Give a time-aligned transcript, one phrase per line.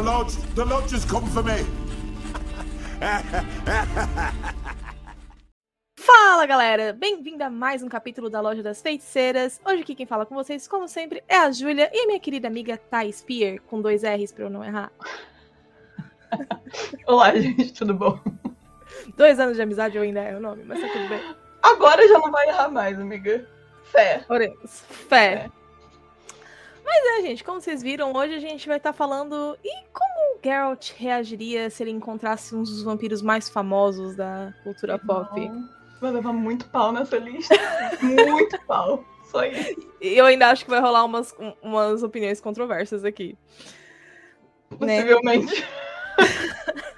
[0.00, 1.62] The lodge, the lodge has come for me.
[5.94, 9.60] Fala galera, bem-vinda a mais um capítulo da Loja das Feiticeiras.
[9.62, 12.48] Hoje aqui quem fala com vocês, como sempre, é a Júlia e a minha querida
[12.48, 14.90] amiga Thais Pier, com dois R's pra eu não errar.
[17.06, 18.18] Olá, gente, tudo bom?
[19.18, 21.20] Dois anos de amizade eu ainda é o nome, mas tá tudo bem.
[21.62, 23.46] Agora já não vai errar mais, amiga.
[23.82, 24.24] Fé.
[24.30, 24.82] Oremos.
[25.10, 25.50] Fé.
[26.92, 30.40] Mas é, gente, como vocês viram, hoje a gente vai estar falando e como o
[30.42, 35.40] Geralt reagiria se ele encontrasse um dos vampiros mais famosos da cultura pop.
[36.00, 37.54] Vai levar muito pau nessa lista.
[38.02, 39.04] muito pau.
[39.30, 39.88] Só isso.
[40.00, 43.38] E eu ainda acho que vai rolar umas, um- umas opiniões controversas aqui.
[44.80, 45.02] Né?
[45.02, 45.64] Possivelmente.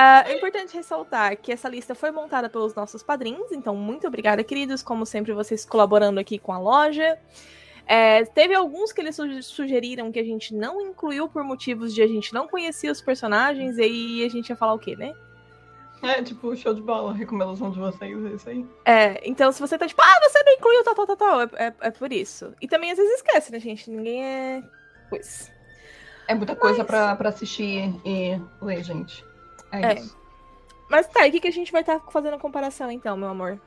[0.00, 4.44] Ah, é importante ressaltar que essa lista foi montada pelos nossos padrinhos, então muito obrigada,
[4.44, 7.18] queridos, como sempre, vocês colaborando aqui com a loja.
[7.90, 12.02] É, teve alguns que eles su- sugeriram que a gente não incluiu por motivos de
[12.02, 15.14] a gente não conhecia os personagens, e aí a gente ia falar o quê, né?
[16.02, 17.12] É, tipo, show de bola.
[17.14, 18.66] Recomendação de vocês, é isso aí.
[18.84, 21.48] É, então se você tá tipo, ah, você não incluiu tal, tal, tal, tal, é,
[21.54, 22.54] é, é por isso.
[22.60, 23.90] E também às vezes esquece, né, gente?
[23.90, 24.62] Ninguém é.
[25.10, 25.50] Pois.
[26.28, 29.24] É muita coisa pra, pra assistir e ler, gente.
[29.72, 29.94] É, É.
[29.94, 30.16] isso.
[30.90, 33.28] Mas tá, e o que, que a gente vai estar fazendo a comparação então, meu
[33.28, 33.60] amor?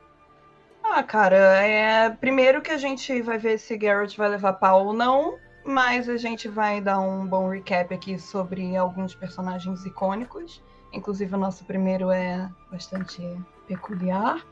[0.94, 2.09] Ah, cara, é.
[2.09, 5.38] Primeiro que a gente vai ver se Garrett vai levar pau ou não.
[5.64, 10.62] Mas a gente vai dar um bom recap aqui sobre alguns personagens icônicos.
[10.92, 13.22] Inclusive, o nosso primeiro é bastante
[13.67, 14.45] peculiar.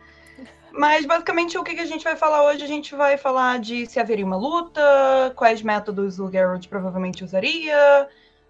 [0.72, 2.64] Mas, basicamente, o que a gente vai falar hoje?
[2.64, 8.08] A gente vai falar de se haveria uma luta, quais métodos o Geralt provavelmente usaria,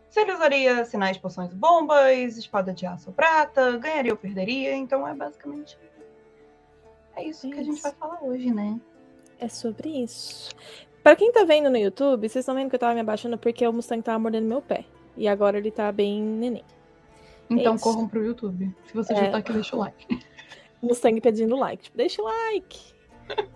[0.09, 4.75] se ele usaria sinais, poções bombas, espada de aço ou prata, ganharia ou perderia.
[4.75, 5.75] Então, é basicamente.
[7.19, 7.83] É isso que a gente Isso.
[7.83, 8.79] vai falar hoje, né?
[9.39, 10.49] É sobre isso.
[11.03, 13.65] Pra quem tá vendo no YouTube, vocês estão vendo que eu tava me abaixando porque
[13.67, 14.85] o Mustang tava mordendo meu pé.
[15.15, 16.63] E agora ele tá bem neném.
[17.49, 17.83] Então, isso.
[17.83, 18.73] corram pro YouTube.
[18.85, 19.15] Se você É.
[19.15, 20.05] já tá aqui, deixa o like.
[20.81, 21.83] Mustang pedindo like.
[21.83, 22.79] Tipo, deixa o like.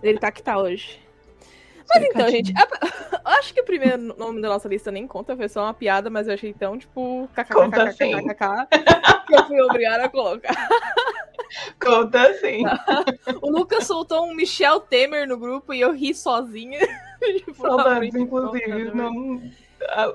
[0.02, 1.00] Ele tá que tá hoje.
[1.88, 5.48] Mas então, gente, a- acho que o primeiro nome da nossa lista nem conta, foi
[5.48, 8.10] só uma piada, mas eu achei tão, tipo, Conta sim.
[8.12, 8.68] kkkkkk,
[9.26, 10.54] que eu fui obrigada a colocar.
[11.80, 12.62] Conta assim.
[13.42, 16.80] O Lucas soltou um Michel Temer no grupo e eu ri sozinha.
[17.24, 18.90] Tipo, Saudades, inclusive.
[18.94, 19.40] Não,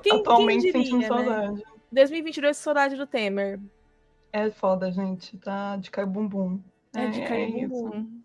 [0.00, 1.08] Quem- atualmente quem diria, sentindo né?
[1.08, 1.64] saudade.
[1.90, 3.58] 2022, saudade do Temer.
[4.32, 5.36] É foda, gente.
[5.38, 6.60] Tá de cair bumbum.
[6.94, 7.68] É, de cair isso.
[7.68, 8.20] bumbum.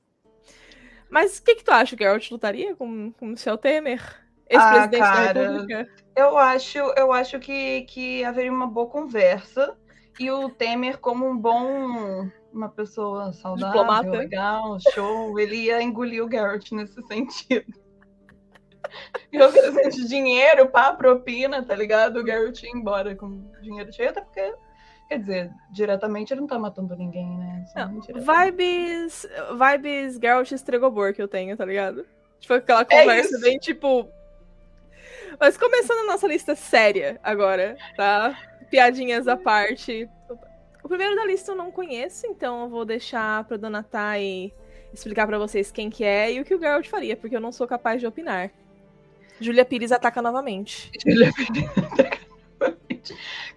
[1.09, 1.95] Mas o que, que tu acha?
[1.97, 4.01] Geralt lutaria com, com o Michel Temer?
[4.03, 5.51] Ah, Ex-presidente da cara.
[5.51, 5.89] República?
[6.15, 9.75] Eu acho, eu acho que, que haveria uma boa conversa.
[10.19, 12.29] E o Temer, como um bom.
[12.55, 14.09] Uma pessoa saudável, Diplomata.
[14.11, 17.65] legal, show, ele ia engolir o Garrett nesse sentido.
[19.33, 22.17] E oferecendo dinheiro pra propina, tá ligado?
[22.19, 24.53] O Garrett ia embora com dinheiro cheio, até porque,
[25.09, 27.65] quer dizer, diretamente ele não tá matando ninguém, né?
[27.73, 29.27] Só Não, vibes.
[29.57, 32.05] Vibes Geralt Estregobor que eu tenho, tá ligado?
[32.39, 33.41] Tipo, aquela É conversa isso.
[33.41, 34.07] bem tipo.
[35.39, 38.37] Mas começando a nossa lista séria agora, tá?
[38.69, 40.07] Piadinhas à parte.
[40.85, 44.53] O primeiro da lista eu não conheço, então eu vou deixar pra Dona Thay
[44.93, 47.51] explicar pra vocês quem que é e o que o Geralt faria, porque eu não
[47.51, 48.51] sou capaz de opinar.
[49.41, 50.91] Júlia Pires ataca novamente.
[51.03, 52.21] Ele é verdade.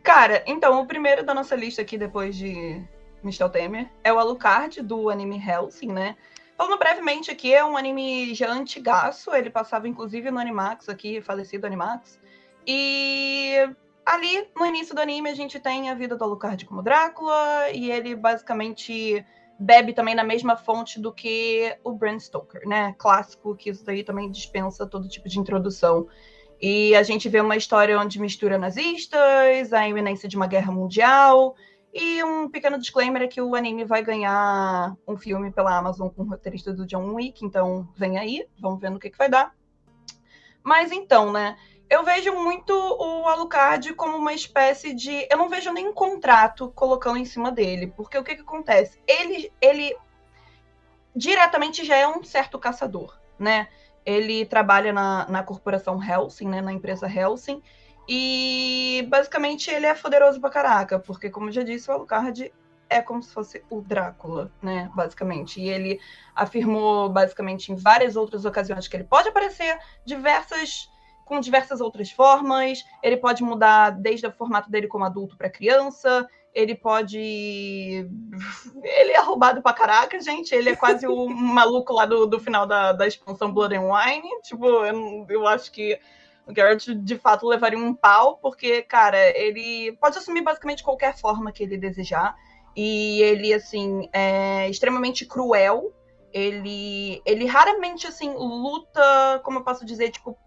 [0.03, 2.83] Cara, então, o primeiro da nossa lista aqui, depois de
[3.23, 6.17] Michel Temer, é o Alucard, do anime Hellsing, né?
[6.57, 11.67] Falando brevemente aqui, é um anime já antigaço, ele passava inclusive no Animax aqui, falecido
[11.67, 12.19] Animax.
[12.67, 13.69] E
[14.09, 17.91] ali, no início do anime, a gente tem a vida do Alucard como Drácula, e
[17.91, 19.25] ele basicamente
[19.59, 22.95] bebe também na mesma fonte do que o Bram Stoker, né?
[22.97, 26.09] Clássico, que isso daí também dispensa todo tipo de introdução.
[26.61, 31.55] E a gente vê uma história onde mistura nazistas, a iminência de uma guerra mundial.
[31.93, 36.23] E um pequeno disclaimer é que o anime vai ganhar um filme pela Amazon com
[36.23, 39.53] o roteirista do John Wick, então vem aí, vamos ver no que, que vai dar.
[40.63, 41.57] Mas então, né?
[41.89, 45.27] Eu vejo muito o Alucard como uma espécie de.
[45.31, 49.01] Eu não vejo nenhum contrato colocando em cima dele, porque o que, que acontece?
[49.07, 49.97] Ele, ele
[51.17, 53.69] diretamente já é um certo caçador, né?
[54.05, 56.61] Ele trabalha na, na corporação Helsing, né?
[56.61, 57.63] Na empresa Helsing.
[58.09, 62.53] E basicamente ele é poderoso pra caraca, porque, como já disse, o Alucard
[62.89, 64.91] é como se fosse o Drácula, né?
[64.95, 65.61] Basicamente.
[65.61, 66.01] E ele
[66.35, 70.91] afirmou, basicamente, em várias outras ocasiões que ele pode aparecer diversas.
[71.29, 76.27] Com diversas outras formas, ele pode mudar desde o formato dele como adulto para criança,
[76.55, 77.19] ele pode.
[78.83, 80.55] Ele é roubado pra caraca, gente.
[80.55, 84.29] Ele é quase o maluco lá do, do final da, da expansão Blood and Wine.
[84.43, 86.01] Tipo, eu, eu acho que
[86.47, 91.53] O Geralt, de fato, levaria um pau, porque, cara, ele pode assumir basicamente qualquer forma
[91.53, 92.35] que ele desejar.
[92.75, 95.93] E ele, assim, é extremamente cruel.
[96.33, 100.39] Ele, ele raramente, assim, luta, como eu posso dizer, tipo,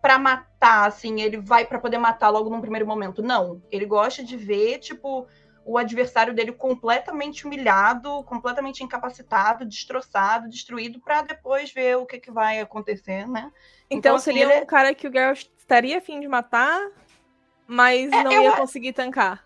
[0.00, 3.22] para matar, assim, ele vai para poder matar logo num primeiro momento.
[3.22, 5.26] Não, ele gosta de ver, tipo,
[5.64, 12.30] o adversário dele completamente humilhado, completamente incapacitado, destroçado, destruído, para depois ver o que, que
[12.30, 13.50] vai acontecer, né?
[13.86, 14.62] Então, então assim, seria ele...
[14.62, 16.80] um cara que o Geralt estaria afim de matar,
[17.66, 19.44] mas é, não ia conseguir tancar.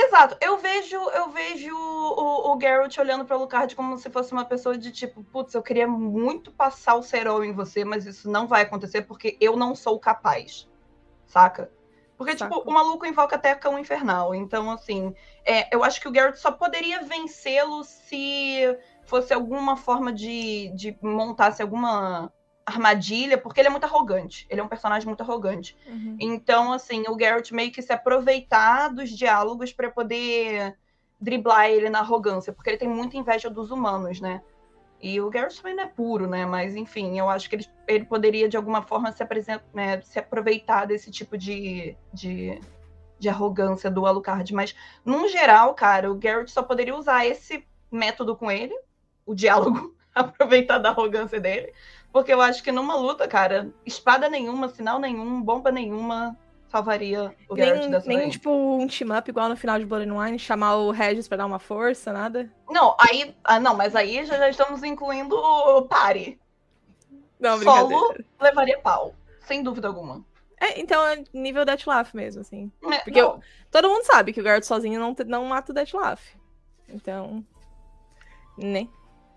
[0.00, 4.32] Exato, eu vejo, eu vejo o, o Geralt olhando para o Lucard como se fosse
[4.32, 8.30] uma pessoa de tipo, putz, eu queria muito passar o Serol em você, mas isso
[8.30, 10.68] não vai acontecer porque eu não sou capaz.
[11.26, 11.72] Saca?
[12.16, 12.54] Porque, Saco.
[12.54, 14.32] tipo, o maluco invoca até cão infernal.
[14.36, 15.12] Então, assim,
[15.44, 20.96] é, eu acho que o Geralt só poderia vencê-lo se fosse alguma forma de, de
[21.02, 22.32] montasse alguma
[22.68, 24.46] armadilha, porque ele é muito arrogante.
[24.48, 25.76] Ele é um personagem muito arrogante.
[25.86, 26.16] Uhum.
[26.20, 30.76] Então, assim, o Geralt meio que se aproveitar dos diálogos para poder
[31.20, 34.40] driblar ele na arrogância, porque ele tem muita inveja dos humanos, né?
[35.00, 36.44] E o Garrett também não é puro, né?
[36.44, 39.24] Mas, enfim, eu acho que ele, ele poderia, de alguma forma, se,
[39.72, 42.60] né, se aproveitar desse tipo de, de,
[43.18, 44.52] de arrogância do Alucard.
[44.52, 44.74] Mas,
[45.04, 48.74] num geral, cara, o Garrett só poderia usar esse método com ele,
[49.24, 51.72] o diálogo, aproveitar da arrogância dele.
[52.12, 56.36] Porque eu acho que numa luta, cara, espada nenhuma, sinal nenhum, bomba nenhuma,
[56.68, 58.32] salvaria o Geralt nem, dessa Nem, vez.
[58.32, 61.46] tipo, um team-up igual no final de Blood and Wine, chamar o Regis pra dar
[61.46, 62.50] uma força, nada?
[62.68, 63.34] Não, aí...
[63.44, 66.40] Ah, não, mas aí já, já estamos incluindo o Pari.
[67.38, 70.24] Não, Solo levaria pau, sem dúvida alguma.
[70.60, 72.72] É, então é nível Deathloaf mesmo, assim.
[72.90, 73.40] É, Porque eu,
[73.70, 76.36] todo mundo sabe que o Geralt sozinho não, não mata o Deathloaf.
[76.88, 77.44] Então...
[78.56, 78.88] Né?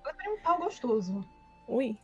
[0.03, 1.23] Levaria um pau gostoso.
[1.67, 1.95] Ui.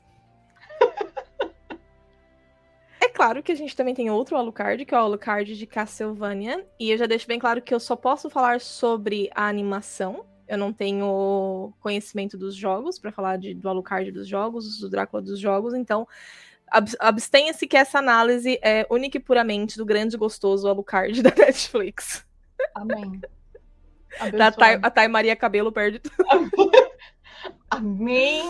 [3.08, 6.68] É claro que a gente também tem outro Alucard, que é o Alucard de Castlevania.
[6.78, 10.26] E eu já deixo bem claro que eu só posso falar sobre a animação.
[10.46, 15.22] Eu não tenho conhecimento dos jogos para falar de, do Alucard dos jogos, do Drácula
[15.22, 15.74] dos jogos.
[15.74, 16.06] Então,
[16.70, 21.34] ab abstenha-se que essa análise é única e puramente do grande e gostoso Alucard da
[21.34, 22.26] Netflix.
[22.76, 23.22] Amém.
[24.36, 26.14] Da Thay, a Thay Maria Cabelo perde tudo.
[27.72, 28.44] Amém.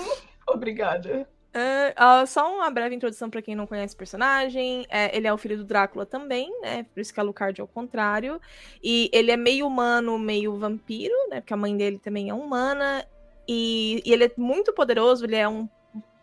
[0.48, 1.30] Obrigada.
[1.57, 4.86] Uh, uh, só uma breve introdução para quem não conhece o personagem.
[4.89, 6.83] É, ele é o filho do Drácula também, né?
[6.94, 8.39] Por isso que a Lucard é o contrário.
[8.83, 11.42] E ele é meio humano, meio vampiro, né?
[11.42, 13.04] Porque a mãe dele também é humana.
[13.48, 15.68] E, e ele é muito poderoso, ele é um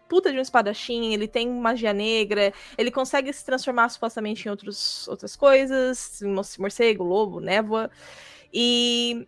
[0.09, 5.09] puta de um espadachim, ele tem magia negra, ele consegue se transformar supostamente em outros,
[5.09, 6.21] outras coisas,
[6.59, 7.91] morcego, lobo, névoa.
[8.53, 9.27] E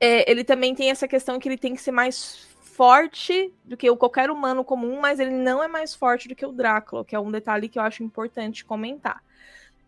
[0.00, 2.49] é, ele também tem essa questão que ele tem que ser mais
[2.80, 6.46] forte do que o qualquer humano comum, mas ele não é mais forte do que
[6.46, 9.22] o Drácula, que é um detalhe que eu acho importante comentar.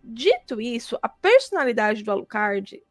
[0.05, 2.83] Dito isso, a personalidade do Alucard,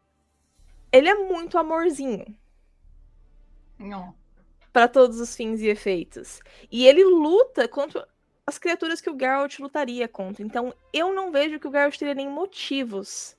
[0.92, 2.36] ele é muito amorzinho.
[3.78, 4.16] Não.
[4.74, 6.40] Para todos os fins e efeitos.
[6.72, 8.08] E ele luta contra
[8.44, 10.44] as criaturas que o Geralt lutaria contra.
[10.44, 13.38] Então, eu não vejo que o Geralt teria nem motivos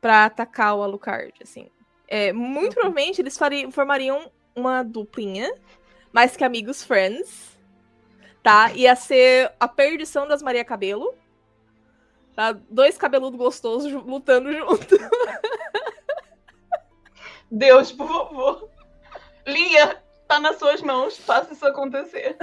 [0.00, 1.68] para atacar o Alucard, assim.
[2.06, 2.82] É, muito uhum.
[2.82, 5.52] provavelmente eles fariam, formariam uma duplinha
[6.12, 7.58] mais que amigos friends.
[8.42, 8.72] Tá?
[8.72, 11.14] Ia ser a perdição das Maria Cabelo.
[12.34, 12.52] Tá?
[12.52, 14.96] Dois cabeludos gostosos lutando junto.
[17.50, 18.70] Deus, por favor.
[19.46, 21.18] Lia, tá nas suas mãos.
[21.18, 22.36] Faça isso acontecer.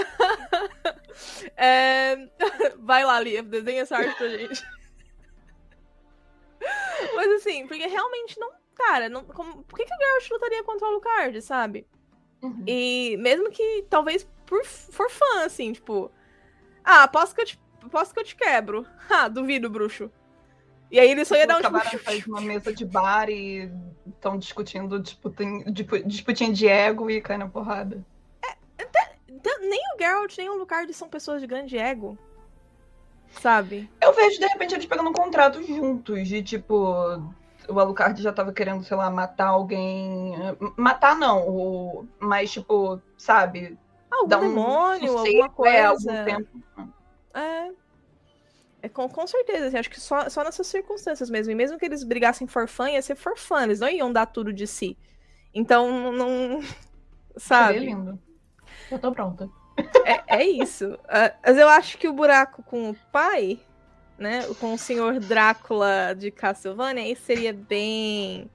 [1.56, 2.28] é...
[2.80, 4.63] Vai lá, Lia, desenha essa arte pra gente.
[7.16, 8.51] Mas assim, porque realmente não.
[8.74, 11.88] Cara, não, como, por que, que o Geralt lutaria contra o Alucard, sabe?
[12.42, 12.63] Uhum.
[12.68, 16.12] E mesmo que talvez por for fã, assim, tipo.
[16.84, 18.86] Ah, aposto que eu te, aposto que eu te quebro.
[19.08, 20.12] Ah, duvido, bruxo.
[20.89, 22.00] E aí ele só ia dar um tipo...
[22.00, 23.72] faz uma mesa de bar e
[24.08, 25.63] estão discutindo disputinho,
[26.06, 28.04] disputinho de ego e cai na porrada.
[28.44, 29.15] É, até,
[29.62, 32.18] nem o Geralt, nem o Lucard são pessoas de grande ego.
[33.30, 33.89] Sabe?
[34.01, 37.22] Eu vejo, de repente, eles pegando um contrato juntos, de tipo
[37.70, 40.34] o Alucard já tava querendo, sei lá, matar alguém.
[40.76, 42.08] Matar não, o...
[42.20, 43.78] mas tipo, sabe?
[44.12, 45.78] Algum dar um demônio, sossego, alguma coisa.
[45.78, 46.64] É, algum tempo.
[47.34, 47.72] É.
[48.82, 51.52] É com, com certeza, assim, acho que só, só nessas circunstâncias mesmo.
[51.52, 54.28] E mesmo que eles brigassem for fun, ia ser for fun, eles não iam dar
[54.28, 54.96] tudo de si.
[55.54, 56.62] Então, não.
[57.36, 57.80] Sabe?
[57.80, 58.20] Seria lindo.
[58.92, 59.50] Eu tô pronta.
[60.06, 60.94] É, é isso.
[60.94, 63.60] Uh, mas eu acho que o buraco com o pai
[64.18, 68.50] né, com o senhor Drácula de Castlevania, aí seria bem,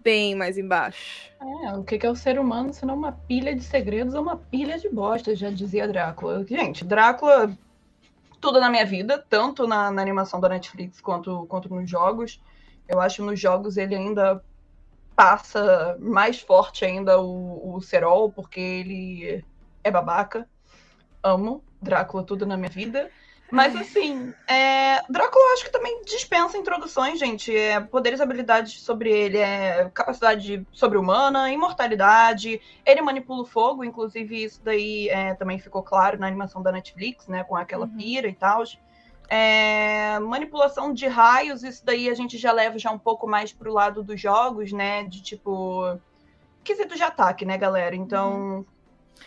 [0.00, 1.30] bem mais embaixo.
[1.40, 4.36] É, o que é o ser humano se não uma pilha de segredos ou uma
[4.36, 6.44] pilha de bosta, já dizia Drácula.
[6.46, 7.56] Gente, Drácula
[8.40, 12.40] tudo na minha vida, tanto na, na animação da Netflix quanto, quanto nos jogos.
[12.86, 14.42] Eu acho que nos jogos ele ainda
[15.16, 19.44] passa mais forte ainda o, o Serol, porque ele
[19.82, 20.48] é babaca.
[21.22, 23.10] Amo Drácula tudo na minha vida.
[23.50, 25.00] Mas assim, é...
[25.08, 27.54] Drácula acho que também dispensa introduções, gente.
[27.54, 32.60] É, poderes e habilidades sobre ele, é capacidade sobre-humana, imortalidade.
[32.84, 37.28] Ele manipula o fogo, inclusive isso daí é, também ficou claro na animação da Netflix,
[37.28, 37.44] né?
[37.44, 37.96] Com aquela uhum.
[37.96, 38.64] pira e tal.
[39.28, 43.72] É, manipulação de raios, isso daí a gente já leva já um pouco mais pro
[43.72, 45.04] lado dos jogos, né?
[45.04, 45.98] De tipo.
[46.62, 47.94] Quesito de ataque, né, galera?
[47.94, 48.32] Então.
[48.32, 48.64] Uhum.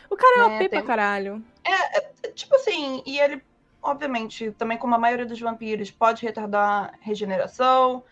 [0.09, 0.69] O cara é né, OP tem...
[0.69, 1.43] pra caralho.
[1.63, 3.41] É, é, tipo assim, e ele,
[3.89, 8.03] obviamente, também como a maioria dos vampiros, pode retardar regeneração.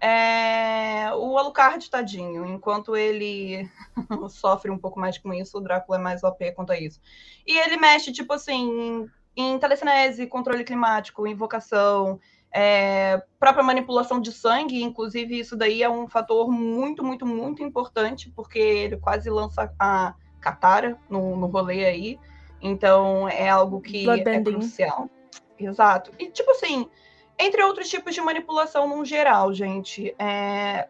[0.00, 1.12] É...
[1.14, 3.68] O Alucard, tadinho, enquanto ele
[4.30, 7.00] sofre um pouco mais com isso, o Drácula é mais OP quanto a isso.
[7.46, 12.20] E ele mexe, tipo assim, em telecinese, controle climático, invocação,
[12.52, 18.30] é, própria manipulação de sangue, inclusive isso daí é um fator muito, muito, muito importante,
[18.30, 22.18] porque ele quase lança a Katara no, no rolê aí.
[22.62, 25.10] Então é algo que é crucial.
[25.58, 26.12] Exato.
[26.18, 26.88] E tipo assim,
[27.38, 30.88] entre outros tipos de manipulação no geral, gente, é...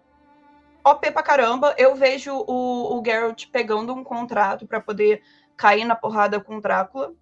[0.87, 5.23] OP pra caramba, eu vejo o, o Geralt pegando um contrato para poder
[5.57, 7.15] cair na porrada com o Drácula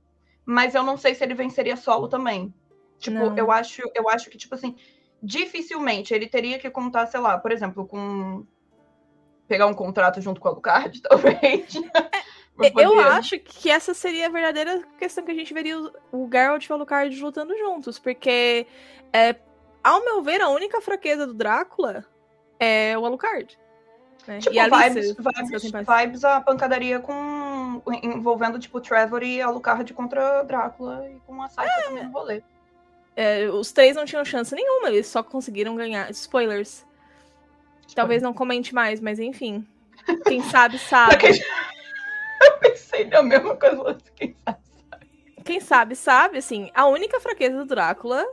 [0.44, 2.52] mas eu não sei se ele venceria solo também.
[2.98, 4.76] Tipo, eu acho, eu acho que, tipo assim,
[5.22, 8.44] dificilmente ele teria que contar, sei lá, por exemplo, com.
[9.48, 11.74] pegar um contrato junto com a Lucard, talvez.
[12.76, 15.78] Eu acho que essa seria a verdadeira questão que a gente veria
[16.12, 18.66] o Geralt e o Alucard lutando juntos, porque,
[19.12, 19.36] é,
[19.82, 22.04] ao meu ver, a única fraqueza do Drácula
[22.60, 23.58] é o Alucard.
[24.26, 24.38] Né?
[24.38, 27.82] Tipo, e vibes, vibes, vibes, a pancadaria com.
[28.02, 31.82] envolvendo, tipo, Trevor e Alucard contra Drácula e com a Saika é.
[31.82, 32.42] também no rolê.
[33.16, 36.10] É, os três não tinham chance nenhuma, eles só conseguiram ganhar.
[36.10, 36.86] Spoilers.
[37.94, 39.66] Talvez não comente mais, mas enfim.
[40.26, 41.16] Quem sabe, sabe.
[42.42, 45.06] Eu pensei na mesma coisa, quem sabe, sabe.
[45.44, 48.24] Quem sabe, sabe, assim, a única fraqueza do Drácula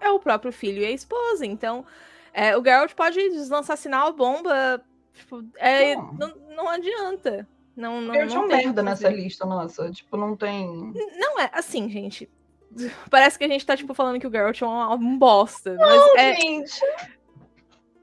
[0.00, 1.44] é o próprio filho e a esposa.
[1.44, 1.84] Então,
[2.32, 4.82] é, o Geralt pode deslançar sinal, bomba,
[5.16, 6.34] Tipo, é, não.
[6.54, 7.48] não, adianta.
[7.74, 9.90] Não, não, Eu não merda nessa lista, nossa.
[9.90, 10.92] Tipo, não tem.
[11.16, 12.30] Não é, assim, gente.
[13.10, 15.74] Parece que a gente tá, tipo, falando que o Geralt é um, um bosta.
[15.74, 16.80] Não, mas é, gente.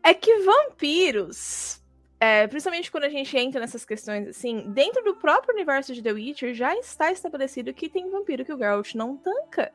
[0.01, 1.81] É que vampiros.
[2.23, 6.13] É, principalmente quando a gente entra nessas questões assim, dentro do próprio universo de The
[6.13, 9.73] Witcher já está estabelecido que tem vampiro que o Geralt não tanca.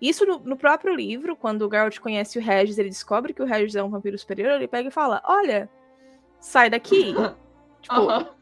[0.00, 3.44] Isso no, no, próprio livro, quando o Geralt conhece o Regis, ele descobre que o
[3.44, 5.68] Regis é um vampiro superior, ele pega e fala: Olha,
[6.40, 7.12] sai daqui.
[7.82, 8.34] tipo,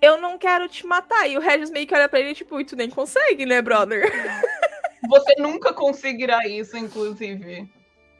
[0.00, 1.28] eu não quero te matar.
[1.28, 4.10] E o Regis meio que olha pra ele, tipo, e tu nem consegue, né, brother?
[5.10, 7.70] Você nunca conseguirá isso, inclusive.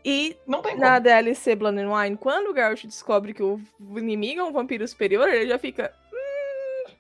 [0.04, 3.58] E não tem na DLC Blood and Wine, quando o Geralt descobre que o
[3.96, 5.94] inimigo é um vampiro superior, ele já fica.
[6.12, 6.92] Hum,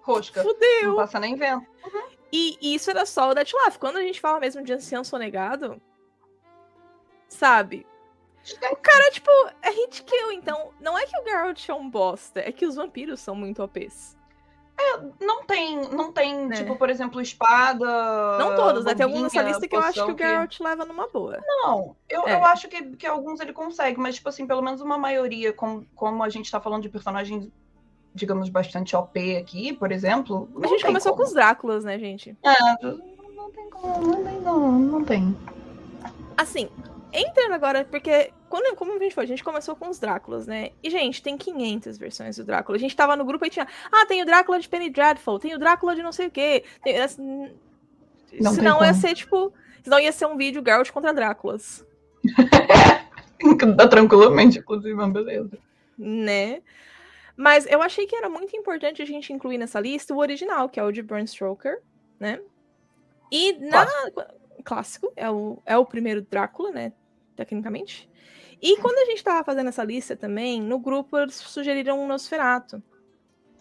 [0.00, 0.42] Rosca.
[0.42, 0.88] Fudeu.
[0.88, 1.66] Não passa nem vento.
[1.84, 2.02] Uhum.
[2.32, 3.78] E, e, isso era só o Deathloaf.
[3.78, 5.80] Quando a gente fala mesmo de ancião sonegado,
[7.28, 7.86] sabe?
[8.72, 9.30] O cara, tipo,
[9.60, 12.76] é hit kill, então não é que o Geralt é um bosta, é que os
[12.76, 14.16] vampiros são muito OPs.
[14.80, 16.56] É, não tem, não tem, é.
[16.56, 18.38] tipo, por exemplo, espada.
[18.38, 18.94] Não todos, né?
[18.94, 20.62] Tem alguns nessa lista que eu acho que o Geralt que...
[20.62, 21.38] leva numa boa.
[21.46, 22.34] Não, eu, é.
[22.34, 25.84] eu acho que, que alguns ele consegue, mas, tipo assim, pelo menos uma maioria, como,
[25.94, 27.48] como a gente tá falando de personagens,
[28.14, 30.48] digamos, bastante OP aqui, por exemplo.
[30.62, 31.24] A gente começou como.
[31.24, 32.36] com os Dráculas, né, gente?
[32.42, 32.86] É,
[33.36, 35.36] não tem como, não tem como, não tem.
[36.36, 36.70] Assim,
[37.12, 40.72] entrando agora, porque quando, como a gente foi, a gente começou com os Dráculas, né?
[40.82, 42.76] E, gente, tem 500 versões do Drácula.
[42.76, 45.54] A gente tava no grupo e tinha, ah, tem o Drácula de Penny Dreadful, tem
[45.54, 46.64] o Drácula de não sei o quê.
[46.82, 47.48] Tem, assim,
[48.40, 49.52] não senão ia ser, tipo,
[49.84, 51.86] senão ia ser um vídeo Geralt contra Dráculas.
[53.76, 55.56] Dá tranquilamente, inclusive, mas beleza.
[55.96, 56.60] Né?
[57.36, 60.80] Mas eu achei que era muito importante a gente incluir nessa lista o original, que
[60.80, 61.80] é o de Bram Stoker,
[62.18, 62.40] né?
[63.30, 63.86] E na...
[63.86, 64.22] Clássico.
[64.64, 66.92] Clássico, é o, é o primeiro Drácula, né?
[67.40, 68.08] tecnicamente.
[68.62, 72.82] E quando a gente estava fazendo essa lista também, no grupo eles sugeriram um Nosferato.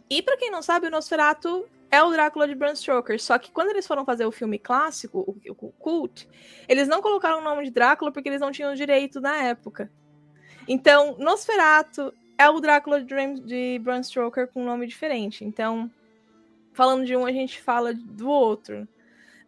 [0.09, 3.21] E para quem não sabe, o Nosferato é o Drácula de Bram Stoker.
[3.21, 6.27] Só que quando eles foram fazer o filme clássico, o, o Cult,
[6.67, 9.91] eles não colocaram o nome de Drácula porque eles não tinham direito na época.
[10.67, 15.45] Então, Nosferato é o Drácula de, de Bram Stoker com um nome diferente.
[15.45, 15.89] Então,
[16.73, 18.87] falando de um, a gente fala do outro.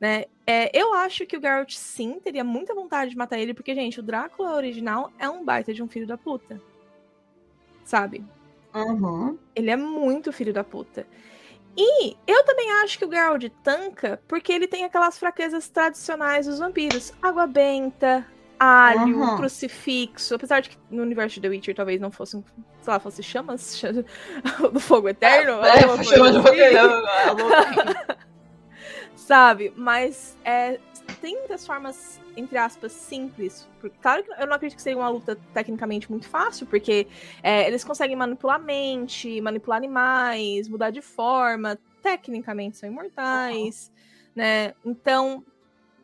[0.01, 0.25] Né?
[0.48, 4.00] É, eu acho que o Geralt sim teria muita vontade de matar ele, porque, gente,
[4.00, 6.60] o Drácula original é um baita de um filho da puta.
[7.86, 8.25] Sabe?
[8.74, 9.38] Uhum.
[9.55, 11.05] Ele é muito filho da puta.
[11.77, 16.58] E eu também acho que o Geralt tanca porque ele tem aquelas fraquezas tradicionais dos
[16.60, 17.13] vampiros.
[17.22, 18.25] Água benta,
[18.60, 19.38] alho, Uhum.
[19.38, 20.34] crucifixo.
[20.36, 22.31] Apesar de que no universo de The Witcher talvez não fosse,
[22.81, 24.03] sei lá, fosse chamas chama-
[24.74, 25.63] do fogo eterno.
[25.63, 28.22] É, alguma chama de coisa assim, roteiro.
[29.21, 29.71] Sabe?
[29.77, 30.79] Mas é,
[31.21, 33.69] tem muitas formas, entre aspas, simples.
[33.79, 37.07] Porque, claro que eu não acredito que seria uma luta tecnicamente muito fácil, porque
[37.43, 43.91] é, eles conseguem manipular mente, manipular animais, mudar de forma, tecnicamente são imortais,
[44.35, 44.73] né?
[44.83, 45.45] Então,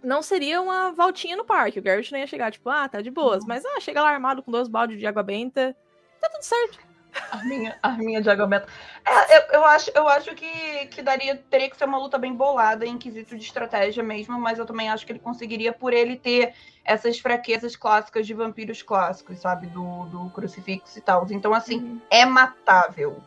[0.04, 1.80] não seria uma voltinha no parque.
[1.80, 3.44] O Garrett não ia chegar, tipo, ah, tá de boas.
[3.46, 5.76] Mas, ah, chega lá armado com dois baldes de água benta,
[6.22, 6.87] tá tudo certo.
[7.32, 8.68] Arminha, arminha de água benta.
[9.06, 12.34] É, eu, eu acho, eu acho que, que daria, teria que ser uma luta bem
[12.34, 16.16] bolada em quesito de estratégia mesmo, mas eu também acho que ele conseguiria por ele
[16.16, 16.54] ter
[16.86, 19.68] essas fraquezas clássicas de vampiros clássicos, sabe?
[19.68, 21.26] Do, do crucifixo e tal.
[21.30, 23.18] Então, assim, é matável.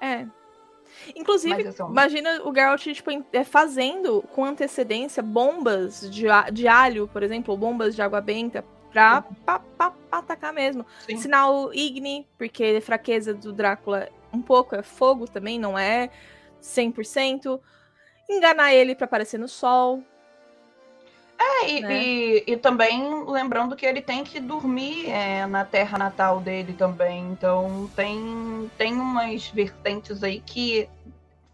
[0.00, 0.26] É.
[1.14, 7.08] Inclusive, é um- imagina o Geralt tipo, é, fazendo com antecedência bombas de, de alho,
[7.08, 10.84] por exemplo, ou bombas de água benta, pra, pra, pra- pra atacar mesmo.
[11.06, 11.16] Sim.
[11.16, 16.10] Sinal Igni, porque a fraqueza do Drácula um pouco é fogo também, não é
[16.60, 17.60] 100%.
[18.28, 20.02] Enganar ele pra aparecer no sol.
[21.38, 22.02] É, e, né?
[22.02, 27.28] e, e também lembrando que ele tem que dormir é, na terra natal dele também.
[27.32, 30.88] Então tem, tem umas vertentes aí que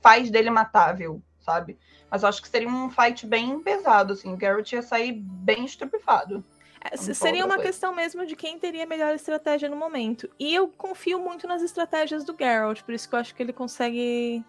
[0.02, 1.78] faz dele matável, sabe?
[2.10, 4.32] Mas eu acho que seria um fight bem pesado, assim.
[4.32, 6.44] O Garrett ia sair bem estrupifado.
[6.92, 7.70] É, seria uma coisa.
[7.70, 10.28] questão mesmo de quem teria a melhor estratégia no momento.
[10.38, 13.52] E eu confio muito nas estratégias do Geralt, por isso que eu acho que ele
[13.52, 13.98] consegue.
[13.98, 14.44] ele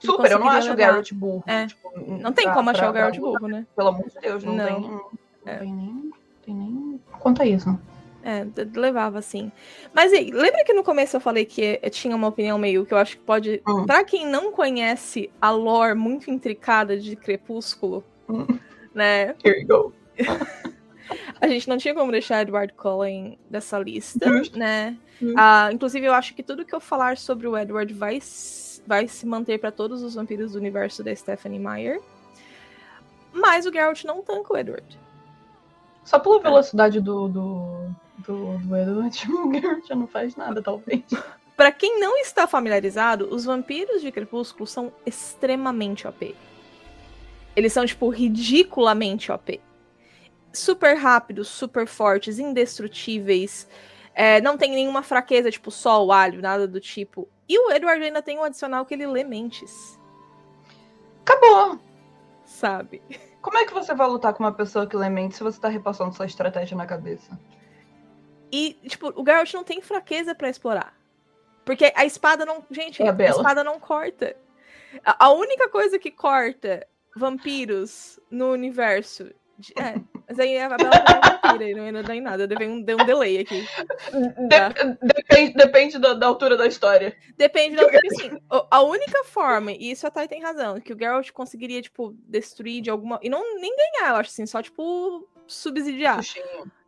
[0.00, 0.92] Super, eu não acho o levar.
[0.92, 1.42] Garrett burro.
[1.46, 1.66] É.
[1.66, 3.66] tipo, Não tem pra- como achar pra- o Geralt burro, né?
[3.76, 4.66] Pelo amor de Deus, não, Não.
[4.66, 4.80] tem.
[4.82, 5.10] Não
[5.46, 5.56] É.
[5.58, 6.12] tem nem.
[6.44, 7.00] Tem nem.
[7.18, 7.78] Conta isso.
[8.24, 8.46] É,
[8.78, 9.50] levava assim.
[9.94, 12.92] Mas e lembra que no começo eu falei que eu tinha uma opinião meio que
[12.92, 13.62] eu acho que pode.
[13.66, 13.86] Hum.
[13.86, 18.46] Pra quem não conhece a lore muito intricada de Crepúsculo, Hum.
[18.94, 19.34] né?
[19.44, 19.92] Here you go.
[21.40, 24.58] A gente não tinha como deixar Edward Cullen dessa lista, Justo.
[24.58, 24.96] né?
[25.36, 28.20] Ah, inclusive, eu acho que tudo que eu falar sobre o Edward vai,
[28.86, 32.00] vai se manter pra todos os vampiros do universo da Stephanie Meyer.
[33.32, 34.98] Mas o Geralt não tanca o Edward.
[36.04, 41.04] Só pela velocidade do, do, do, do Edward, o Garrett já não faz nada, talvez.
[41.56, 46.34] Pra quem não está familiarizado, os vampiros de Crepúsculo são extremamente OP.
[47.54, 49.60] Eles são, tipo, ridiculamente OP.
[50.52, 53.68] Super rápidos, super fortes, indestrutíveis.
[54.14, 57.28] é, não tem nenhuma fraqueza, tipo sol, alho, nada do tipo.
[57.48, 59.98] E o Edward ainda tem um adicional que ele lê mentes,
[61.22, 61.78] Acabou.
[62.44, 63.02] sabe?
[63.40, 65.68] Como é que você vai lutar com uma pessoa que lê mente se você tá
[65.68, 67.38] repassando sua estratégia na cabeça?
[68.50, 70.94] E, tipo, o Geralt não tem fraqueza pra explorar.
[71.64, 72.64] Porque a espada não.
[72.70, 73.36] Gente, É a bela.
[73.36, 74.34] espada não corta.
[75.04, 79.30] A, a única coisa que corta vampiros no universo.
[79.58, 82.46] de- é, mas aí a Bela não é vampira, aí não, não dá em nada.
[82.46, 83.66] Deu um, deu um delay aqui.
[84.50, 84.68] Tá?
[84.68, 87.16] Dep- depende depende da, da altura da história.
[87.36, 90.92] Depende da porque, assim, o- A única forma, e isso a Thay tem razão, que
[90.92, 93.18] o Geralt conseguiria, tipo, destruir de alguma.
[93.22, 96.20] E não nem ganhar, eu acho assim, só, tipo, subsidiar.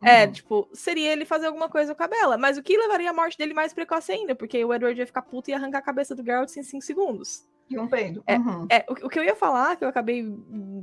[0.03, 0.31] É, Uhum.
[0.31, 2.37] tipo, seria ele fazer alguma coisa com a Bela.
[2.37, 4.35] Mas o que levaria a morte dele mais precoce ainda?
[4.35, 7.43] Porque o Edward ia ficar puto e arrancar a cabeça do Geralt em 5 segundos.
[7.69, 8.21] E um peido.
[8.27, 8.37] É.
[8.37, 8.67] Uhum.
[8.69, 10.25] É, o, o que eu ia falar, que eu acabei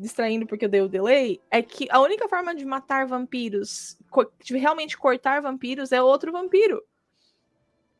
[0.00, 3.98] distraindo porque eu dei o delay, é que a única forma de matar vampiros,
[4.42, 6.82] de realmente cortar vampiros, é outro vampiro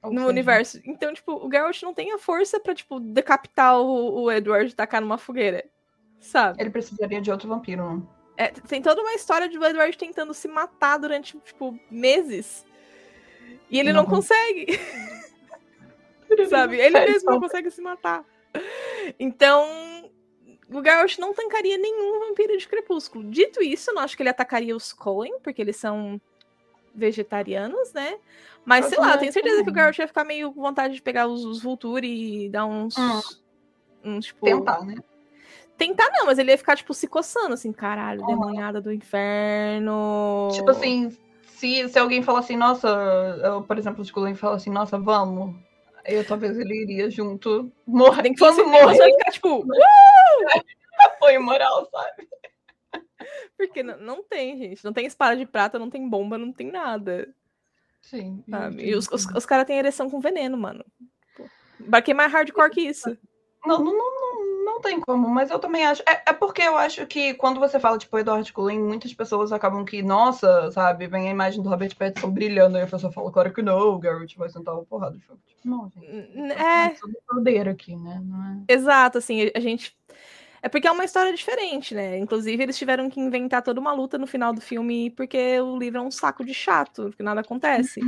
[0.02, 0.80] Ou no seja, universo.
[0.84, 4.74] Então, tipo, o Geralt não tem a força pra, tipo, decapitar o, o Edward e
[4.74, 5.64] tacar numa fogueira.
[6.18, 6.60] Sabe?
[6.60, 8.02] Ele precisaria de outro vampiro, né?
[8.38, 12.64] É, tem toda uma história de o Edward tentando se matar durante, tipo, meses.
[13.70, 14.08] E ele não, Não.
[14.08, 14.66] consegue,
[16.48, 16.78] sabe?
[16.78, 18.24] Ele mesmo não consegue se matar.
[19.18, 20.10] Então,
[20.70, 23.24] o Geralt não tancaria nenhum vampiro de Crepúsculo.
[23.30, 26.20] Dito isso, eu não acho que ele atacaria os Coen, porque eles são
[26.94, 28.18] vegetarianos, né?
[28.64, 29.74] Mas, Mas sei lá, eu tenho certeza que o.
[29.74, 32.96] Geralt ia ficar meio com vontade de pegar os, os Vulturi e dar uns...
[32.98, 33.20] Hum.
[34.04, 34.96] uns tipo, Tentar, né?
[35.76, 38.26] Tentar não, mas ele ia ficar, tipo, se coçando, assim, caralho, Uhum.
[38.26, 40.48] demoniada do inferno.
[40.52, 41.16] Tipo assim,
[41.46, 42.88] se, se alguém fala assim, nossa,
[43.44, 45.54] eu, por exemplo, o Skulen fala assim, nossa, vamos.
[46.08, 47.70] Eu talvez ele iria junto.
[48.16, 48.96] Que tem que morrer.
[48.96, 49.64] fosse ficar, tipo,
[51.00, 52.28] Apoio moral, sabe?
[53.58, 54.84] porque não, não tem, gente.
[54.84, 57.28] Não tem espada de prata, não tem bomba, não tem nada.
[58.00, 58.42] Sim.
[58.48, 58.84] Sabe?
[58.84, 60.84] E os, os, os caras têm ereção com veneno, mano.
[61.36, 61.44] Pô,
[61.80, 63.18] Embarquei mais hardcore que isso.
[63.66, 64.37] Não, não, não, não,
[64.68, 66.02] Não tem como, mas eu também acho.
[66.06, 69.82] É, é, porque eu acho que quando você fala, tipo, Edward Cullen, muitas pessoas acabam
[69.82, 73.52] que, nossa, sabe, vem a imagem do Robert Pattinson brilhando, e a pessoa fala, claro
[73.52, 75.16] que não, o Garrett vai sentar uma porrada.
[75.16, 76.52] Tipo, não, gente.
[76.52, 76.94] É.
[77.26, 78.22] poder aqui, né?
[78.68, 78.74] É...
[78.74, 79.96] Exato, assim, a gente.
[80.60, 82.18] É porque é uma história diferente, né?
[82.18, 86.00] Inclusive, eles tiveram que inventar toda uma luta no final do filme, porque o livro
[86.00, 88.00] é um saco de chato, porque nada acontece.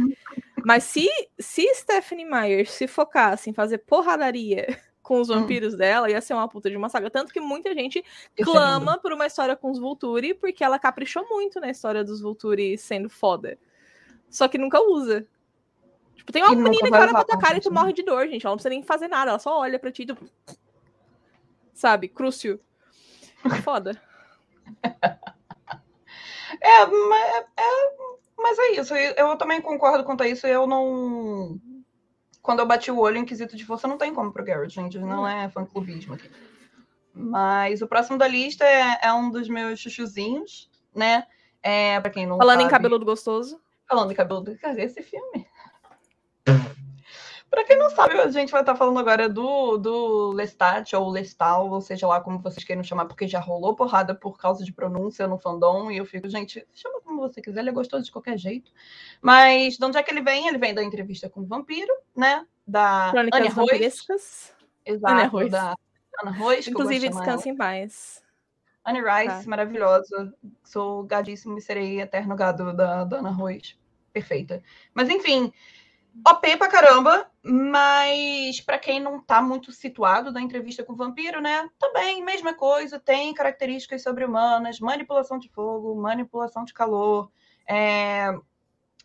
[0.63, 4.79] Mas se, se Stephanie Meyer se focasse em fazer porradaria
[5.11, 5.41] com os hum.
[5.41, 5.77] vampiros hum.
[5.77, 7.11] dela, ia ser uma puta de uma saga.
[7.11, 8.01] Tanto que muita gente
[8.41, 12.79] clama por uma história com os Volturi, porque ela caprichou muito na história dos Volturi
[12.79, 13.59] sendo foda.
[14.29, 15.27] Só que nunca usa.
[16.15, 18.29] Tipo, tem uma e menina que olha pra tua cara e tu morre de dor,
[18.29, 18.47] gente.
[18.47, 20.17] Ela não precisa nem fazer nada, ela só olha pra ti e tu...
[21.75, 22.07] Sabe?
[22.07, 22.61] Crucio.
[23.65, 24.01] Foda.
[26.63, 27.97] é, mas é,
[28.39, 28.95] mas é isso.
[28.95, 30.47] Eu também concordo quanto a isso.
[30.47, 31.61] Eu não
[32.43, 34.99] quando eu bati o olho em quesito de força, não tem como pro Garrett, gente.
[34.99, 36.31] Não é fã-clubismo aqui.
[37.13, 41.27] Mas o próximo da lista é, é um dos meus chuchuzinhos, né?
[41.63, 43.61] É, pra quem não Falando sabe, em cabeludo gostoso.
[43.87, 44.57] Falando em cabeludo...
[44.59, 45.47] Cadê esse filme?
[47.51, 51.69] Pra quem não sabe, a gente vai estar falando agora do, do Lestat, ou Lestal,
[51.69, 55.27] ou seja lá como vocês queiram chamar, porque já rolou porrada por causa de pronúncia
[55.27, 58.39] no fandom, e eu fico, gente, chama como você quiser, ele é gostoso de qualquer
[58.39, 58.71] jeito.
[59.21, 60.47] Mas de onde é que ele vem?
[60.47, 62.47] Ele vem da entrevista com o vampiro, né?
[62.65, 64.53] Da Crônicas Ana Royce.
[64.87, 65.51] Exato, Ana Royce.
[65.51, 65.77] da
[66.23, 66.71] Ana Royce.
[66.71, 68.23] Inclusive, descansa em paz.
[68.85, 69.51] Anne Rice, tá.
[69.51, 70.33] maravilhosa.
[70.65, 73.77] Sou gadíssimo e serei eterno gado da, da Ana Royce.
[74.13, 74.63] Perfeita.
[74.95, 75.53] Mas enfim,
[76.27, 81.41] OP pra caramba, mas para quem não tá muito situado da entrevista com o vampiro,
[81.41, 81.69] né?
[81.79, 87.31] Também, mesma coisa, tem características sobre-humanas, manipulação de fogo, manipulação de calor.
[87.69, 88.35] É...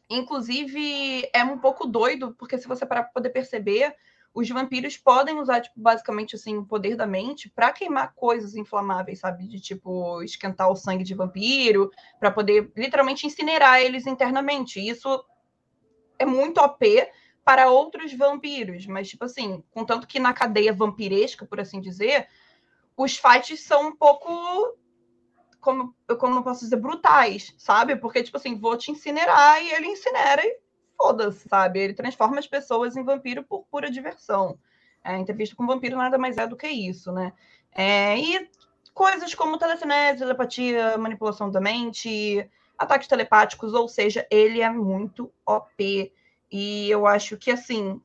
[0.09, 3.95] Inclusive, é um pouco doido, porque se você parar pra poder perceber,
[4.33, 9.19] os vampiros podem usar, tipo, basicamente, assim, o poder da mente para queimar coisas inflamáveis,
[9.19, 9.47] sabe?
[9.47, 11.89] De, tipo, esquentar o sangue de vampiro,
[12.19, 14.85] para poder, literalmente, incinerar eles internamente.
[14.85, 15.23] Isso
[16.17, 17.08] é muito OP
[17.43, 22.28] para outros vampiros, mas, tipo assim, contanto que na cadeia vampiresca, por assim dizer,
[22.97, 24.30] os fights são um pouco.
[25.62, 27.95] Como, como eu posso dizer, brutais, sabe?
[27.95, 30.60] Porque, tipo assim, vou te incinerar e ele incinera e
[30.95, 31.80] foda-se, sabe?
[31.80, 34.60] Ele transforma as pessoas em vampiro por pura diversão.
[35.04, 37.34] É, entrevista com vampiro nada mais é do que isso, né?
[37.71, 38.49] É, e
[38.93, 46.11] coisas como telecinese, telepatia, manipulação da mente, ataques telepáticos, ou seja, ele é muito OP.
[46.51, 48.01] E eu acho que, assim,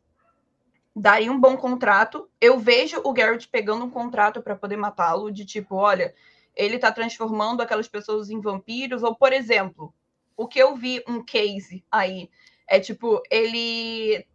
[0.95, 2.29] daria um bom contrato.
[2.41, 6.15] Eu vejo o Garrett pegando um contrato para poder matá-lo, de tipo, olha,
[6.55, 9.95] ele tá transformando aquelas pessoas em vampiros, ou, por exemplo,
[10.37, 12.31] o que eu vi um case aí
[12.67, 14.27] é tipo, ele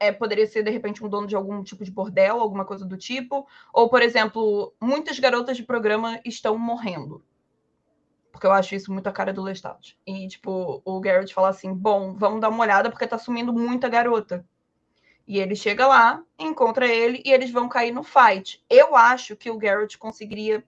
[0.00, 2.96] é, poderia ser de repente um dono de algum tipo de bordel, alguma coisa do
[2.96, 7.22] tipo, ou, por exemplo, muitas garotas de programa estão morrendo
[8.36, 9.96] porque eu acho isso muito a cara do Lestat.
[10.06, 13.88] E, tipo, o Garrett fala assim: bom, vamos dar uma olhada porque tá sumindo muita
[13.88, 14.46] garota.
[15.26, 18.62] E ele chega lá, encontra ele e eles vão cair no fight.
[18.68, 20.62] Eu acho que o Garrett conseguiria.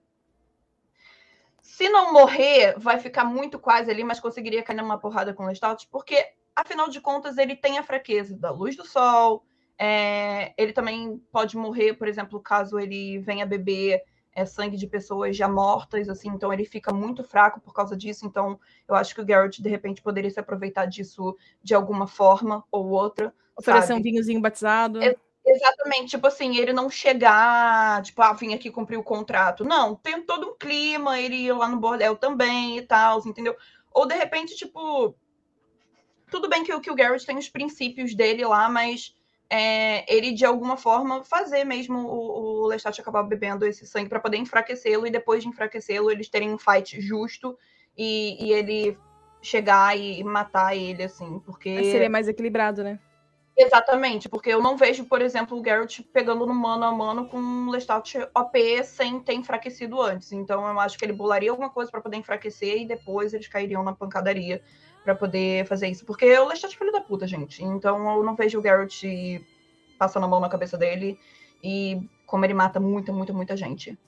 [1.61, 5.47] Se não morrer, vai ficar muito quase ali, mas conseguiria cair numa porrada com o
[5.47, 9.45] Lestat, porque, afinal de contas, ele tem a fraqueza da luz do sol.
[9.77, 10.53] É...
[10.57, 14.03] ele também pode morrer, por exemplo, caso ele venha beber
[14.39, 18.25] é sangue de pessoas já mortas, assim, então ele fica muito fraco por causa disso.
[18.25, 22.63] Então, eu acho que o Garrett, de repente, poderia se aproveitar disso de alguma forma
[22.71, 23.33] ou outra.
[23.55, 25.03] Oferecer um vinhozinho batizado.
[25.03, 29.65] É, exatamente, tipo assim, ele não chegar, tipo, ah, vim aqui cumprir o contrato.
[29.65, 33.55] Não, tem todo um clima, ele ir lá no bordel também e tal, entendeu?
[33.91, 35.15] Ou de repente, tipo.
[36.31, 39.15] Tudo bem que, que o Garrett tem os princípios dele lá, mas
[39.49, 44.19] é, ele de alguma forma fazer mesmo o, o Lestat acabar bebendo esse sangue para
[44.19, 47.57] poder enfraquecê-lo e depois de enfraquecê-lo eles terem um fight justo
[47.97, 48.97] e, e, ele
[49.41, 52.99] chegar e matar ele assim, porque seria mais equilibrado, né?
[53.61, 57.37] Exatamente, porque eu não vejo, por exemplo, o Garrett pegando no mano a mano com
[57.37, 60.31] o Lestat OP sem ter enfraquecido antes.
[60.31, 63.83] Então eu acho que ele bolaria alguma coisa para poder enfraquecer e depois eles cairiam
[63.83, 64.63] na pancadaria
[65.03, 66.05] para poder fazer isso.
[66.05, 67.61] Porque o Lestat é filho da puta, gente.
[67.61, 69.45] Então eu não vejo o Garrett
[69.97, 71.19] passando a mão na cabeça dele
[71.61, 73.99] e como ele mata muita, muita, muita gente.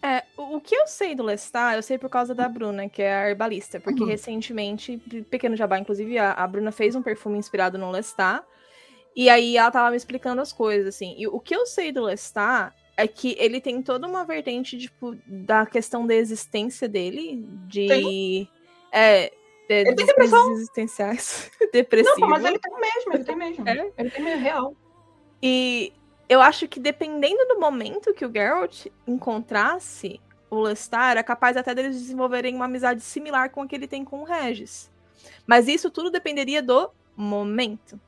[0.00, 3.14] É, o que eu sei do Lestat, eu sei por causa da Bruna, que é
[3.14, 4.08] a herbalista, porque uhum.
[4.08, 4.96] recentemente,
[5.28, 8.42] pequeno jabá, inclusive, a, a, Bruna fez um perfume inspirado no Lestat,
[9.18, 11.16] e aí ela tava me explicando as coisas, assim.
[11.18, 15.16] E o que eu sei do Lestat é que ele tem toda uma vertente, tipo,
[15.26, 18.46] da questão da existência dele, de...
[18.92, 19.24] É,
[19.68, 20.52] é, ele tem depressão.
[20.52, 21.50] existenciais.
[21.72, 22.20] Depressivo.
[22.20, 23.68] Não, mas ele tem mesmo, ele tem mesmo.
[23.68, 23.92] É?
[23.98, 24.76] Ele tem mesmo, real.
[25.42, 25.92] E
[26.28, 31.74] eu acho que dependendo do momento que o Geralt encontrasse o Lestar, é capaz até
[31.74, 34.88] deles desenvolverem uma amizade similar com a que ele tem com o Regis.
[35.44, 38.00] Mas isso tudo dependeria do momento.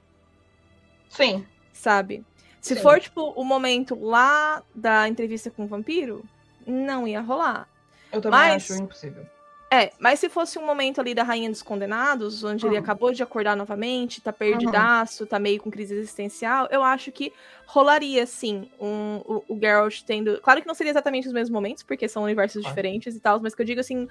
[1.10, 1.44] Sim.
[1.72, 2.24] Sabe?
[2.60, 2.80] Se Sim.
[2.82, 6.24] for, tipo, o momento lá da entrevista com o vampiro,
[6.66, 7.68] não ia rolar.
[8.12, 9.26] Eu também Mas- acho impossível.
[9.72, 12.80] É, mas se fosse um momento ali da Rainha dos Condenados, onde ele Uhum.
[12.82, 17.32] acabou de acordar novamente, tá perdidaço, tá meio com crise existencial, eu acho que
[17.66, 20.40] rolaria, sim, um, o, o Geralt tendo.
[20.40, 23.54] Claro que não seria exatamente os mesmos momentos, porque são universos diferentes e tal, mas
[23.54, 24.08] que eu digo assim,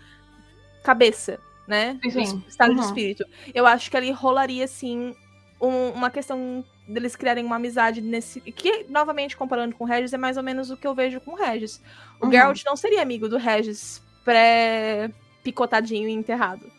[0.82, 2.00] cabeça, né?
[2.04, 2.44] Sim, sim.
[2.48, 2.86] Estado de Uhum.
[2.86, 3.26] espírito.
[3.54, 5.14] Eu acho que ali rolaria, sim,
[5.62, 8.40] um- uma questão deles criarem uma amizade nesse.
[8.42, 11.32] Que, novamente, comparando com o Regis, é mais ou menos o que eu vejo com
[11.32, 11.82] o Regis.
[12.22, 12.32] O Uhum.
[12.32, 16.72] Geralt não seria amigo do Regis pré-picotadinho e enterrado.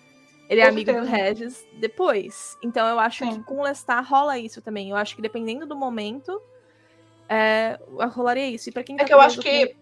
[0.48, 1.16] Ele é Com amigo do certeza.
[1.16, 2.58] Regis depois.
[2.62, 3.34] Então eu acho Sim.
[3.38, 4.90] que com o Lestat rola isso também.
[4.90, 6.40] Eu acho que dependendo do momento,
[7.28, 7.78] é,
[8.12, 8.68] rolaria isso.
[8.68, 9.76] E pra quem É tá que eu acho que.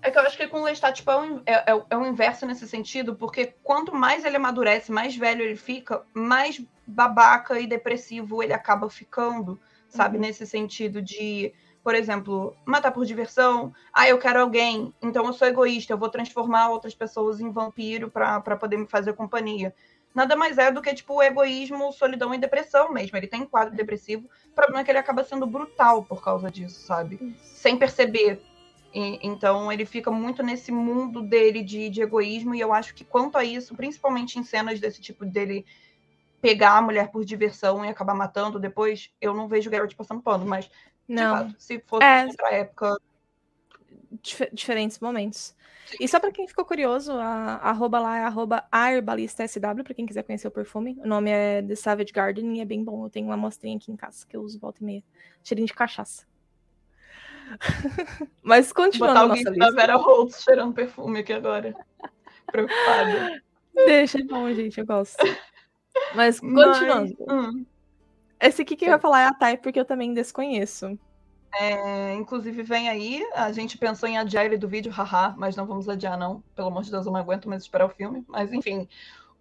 [0.00, 1.96] É que eu acho que com o Lestat, tipo, é o, é, é o- é
[1.96, 7.58] o inverso nesse sentido, porque quanto mais ele amadurece, mais velho ele fica, mais babaca
[7.60, 10.16] e depressivo ele acaba ficando, sabe?
[10.16, 10.22] Uhum.
[10.22, 13.72] Nesse sentido de, por exemplo, matar por diversão.
[13.92, 18.10] Ah, eu quero alguém, então eu sou egoísta, eu vou transformar outras pessoas em vampiro
[18.10, 19.74] pra pra poder me fazer companhia.
[20.14, 23.16] Nada mais é do que, tipo, egoísmo, solidão e depressão mesmo.
[23.16, 24.28] Ele tem um quadro depressivo.
[24.52, 27.36] O problema é que ele acaba sendo brutal por causa disso, sabe?
[27.42, 28.40] sem perceber.
[28.94, 33.04] E- então ele fica muito nesse mundo dele de, de egoísmo, e eu acho que
[33.04, 35.66] quanto a isso, principalmente em cenas desse tipo dele
[36.44, 40.20] pegar a mulher por diversão e acabar matando depois, eu não vejo o Geralt passando
[40.22, 40.70] pano, mas
[41.08, 42.26] Não, fato, se fosse É.
[42.26, 43.00] outra época.
[44.22, 45.54] dif- diferentes momentos.
[46.00, 50.06] E só pra quem ficou curioso, a a arroba lá é arroba arbalistasw, pra quem
[50.06, 50.98] quiser conhecer o perfume.
[51.02, 53.04] O nome é The Savage Garden e é bem bom.
[53.04, 55.02] Eu tenho uma amostrinha aqui em casa que eu uso volta e meia.
[55.42, 56.26] Cheirinho de cachaça.
[58.42, 59.70] Mas continuando Botar a o nossa GIF da.
[59.72, 61.74] Vera Holtz cheirando perfume aqui agora.
[62.50, 63.42] Preocupada.
[63.74, 65.22] Deixa, é bom, gente, eu gosto.
[66.10, 67.14] Mas Mas, continuando.
[67.28, 67.66] hum,
[68.40, 70.98] Esse aqui que eu ia falar é a Thay, porque eu também desconheço.
[71.52, 73.22] é, inclusive, vem aí.
[73.34, 76.42] A gente pensou em adiar ele do vídeo, haha, mas não vamos adiar, não.
[76.54, 78.24] Pelo amor de Deus, eu não aguento mais esperar o filme.
[78.28, 78.88] Mas enfim.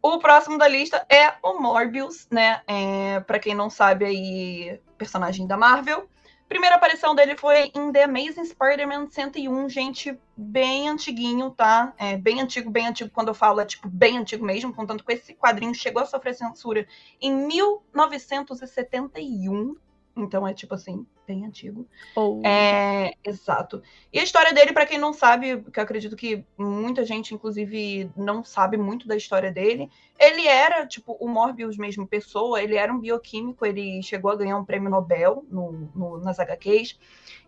[0.05, 2.61] O próximo da lista é o Morbius, né?
[2.67, 6.09] É, para quem não sabe aí, personagem da Marvel.
[6.49, 11.93] Primeira aparição dele foi em The Amazing Spider-Man 101, gente, bem antiguinho, tá?
[11.97, 15.13] É, bem antigo, bem antigo, quando eu falo é tipo bem antigo mesmo, contanto que
[15.13, 16.85] esse quadrinho chegou a sofrer censura
[17.21, 19.77] em 1971.
[20.15, 21.87] Então é tipo assim, bem antigo.
[22.15, 22.41] Ou.
[22.45, 23.81] É, exato.
[24.11, 28.11] E a história dele, pra quem não sabe, que eu acredito que muita gente, inclusive,
[28.15, 32.93] não sabe muito da história dele, ele era, tipo, o Morbius mesmo, pessoa, ele era
[32.93, 36.99] um bioquímico, ele chegou a ganhar um prêmio Nobel no, no- nas HQs,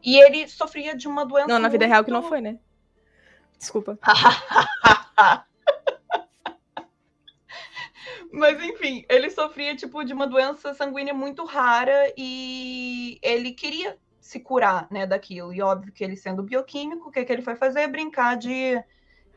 [0.03, 2.57] e ele sofria de uma doença Não, na vida real que não muito- foi, né?
[3.59, 3.99] Desculpa.
[8.35, 14.41] Mas enfim, ele sofria tipo de uma doença sanguínea muito rara e ele queria se
[14.41, 15.53] curar, né, daquilo.
[15.53, 17.87] E óbvio que ele sendo bioquímico, o que, que ele foi fazer?
[17.87, 18.83] Brincar de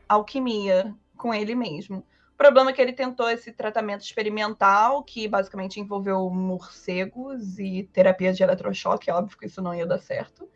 [0.07, 1.99] alquimia com ele mesmo.
[2.33, 8.33] O problema é que ele tentou esse tratamento experimental, que basicamente envolveu morcegos e terapia
[8.33, 10.49] de eletrochoque, óbvio que isso não ia dar certo.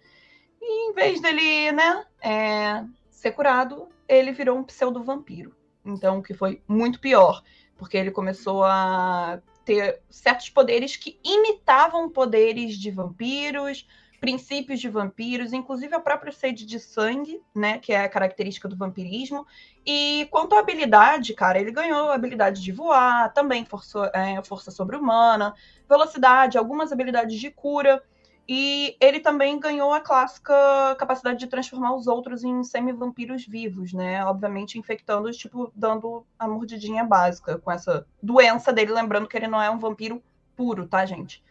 [0.61, 5.55] E em vez dele, né, é, ser curado, ele virou um pseudo-vampiro.
[5.85, 7.41] Então, o que foi muito pior
[7.77, 13.87] porque ele começou a ter certos poderes que imitavam poderes de vampiros,
[14.23, 18.77] princípios de vampiros, inclusive a própria sede de sangue, né, que é a característica do
[18.77, 19.45] vampirismo.
[19.85, 24.71] E quanto à habilidade, cara, ele ganhou a habilidade de voar, também força, é, força
[24.71, 25.53] sobre-humana,
[25.89, 28.01] velocidade, algumas habilidades de cura.
[28.47, 30.53] E ele também ganhou a clássica
[30.99, 34.23] capacidade de transformar os outros em semi-vampiros vivos, né?
[34.25, 38.91] Obviamente infectando-os, tipo, dando a mordidinha básica com essa doença dele.
[38.91, 40.21] Lembrando que ele não é um vampiro
[40.57, 41.41] puro, tá, gente?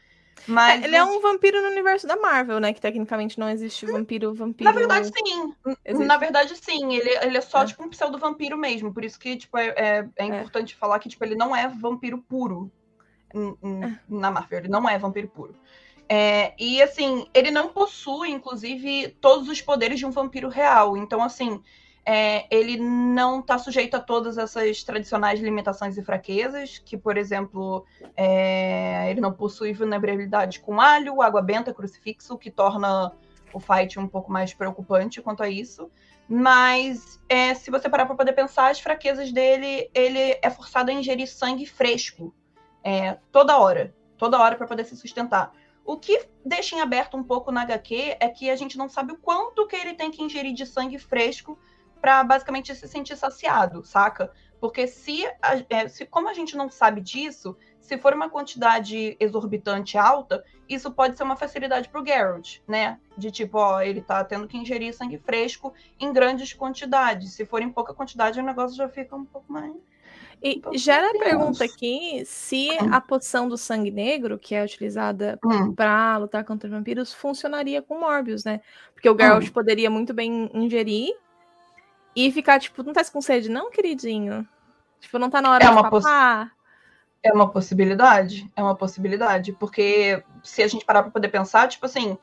[0.46, 2.72] Mas É, ele é um vampiro no universo da Marvel, né?
[2.74, 4.70] Que tecnicamente não existe vampiro, vampiro.
[4.70, 5.54] Na verdade, sim.
[5.84, 6.06] Existe.
[6.06, 6.94] Na verdade, sim.
[6.94, 7.66] Ele, ele é só, É.
[7.66, 8.92] tipo, um pseudo-vampiro mesmo.
[8.92, 12.18] Por isso que, tipo, é, é, é importante falar que, tipo, ele não é vampiro
[12.18, 12.70] puro
[13.34, 13.94] É.
[14.08, 14.58] na Marvel.
[14.58, 15.54] Ele não é vampiro puro.
[16.08, 20.96] É, e, assim, ele não possui, inclusive, todos os poderes de um vampiro real.
[20.96, 21.62] Então, assim,
[22.04, 27.86] é, ele não está sujeito a todas essas tradicionais limitações e fraquezas, que, por exemplo,
[28.16, 33.12] é, ele não possui vulnerabilidade com alho, água benta, crucifixo, que torna
[33.52, 35.90] o fight um pouco mais preocupante quanto a isso.
[36.28, 40.94] Mas é, se você parar para poder pensar, as fraquezas dele, ele é forçado a
[40.94, 42.34] ingerir sangue fresco
[42.82, 45.52] é, toda hora, toda hora para poder se sustentar.
[45.84, 49.12] O que deixa em aberto um pouco na HQ é que a gente não sabe
[49.12, 51.58] o quanto que ele tem que ingerir de sangue fresco
[52.00, 54.32] para basicamente se sentir saciado, saca?
[54.60, 55.24] Porque se,
[55.68, 60.90] é, se, como a gente não sabe disso, se for uma quantidade exorbitante alta, isso
[60.92, 62.98] pode ser uma facilidade para o Geralt, né?
[63.18, 67.32] De tipo, ó, ele tá tendo que ingerir sangue fresco em grandes quantidades.
[67.32, 69.74] Se for em pouca quantidade, o negócio já fica um pouco mais.
[70.42, 72.92] E gera a pergunta aqui se hum.
[72.92, 75.72] a poção do sangue negro, que é utilizada hum.
[75.72, 78.60] para lutar contra vampiros, funcionaria com Morbius, né?
[78.92, 79.52] Porque o Geralt hum.
[79.52, 81.14] poderia muito bem ingerir
[82.16, 84.46] e ficar, tipo, não tá com sede, não, queridinho?
[85.00, 86.52] Tipo, não tá na hora é de papar?
[87.22, 91.86] É uma possibilidade, é uma possibilidade, porque se a gente parar para poder pensar, tipo
[91.86, 92.18] assim,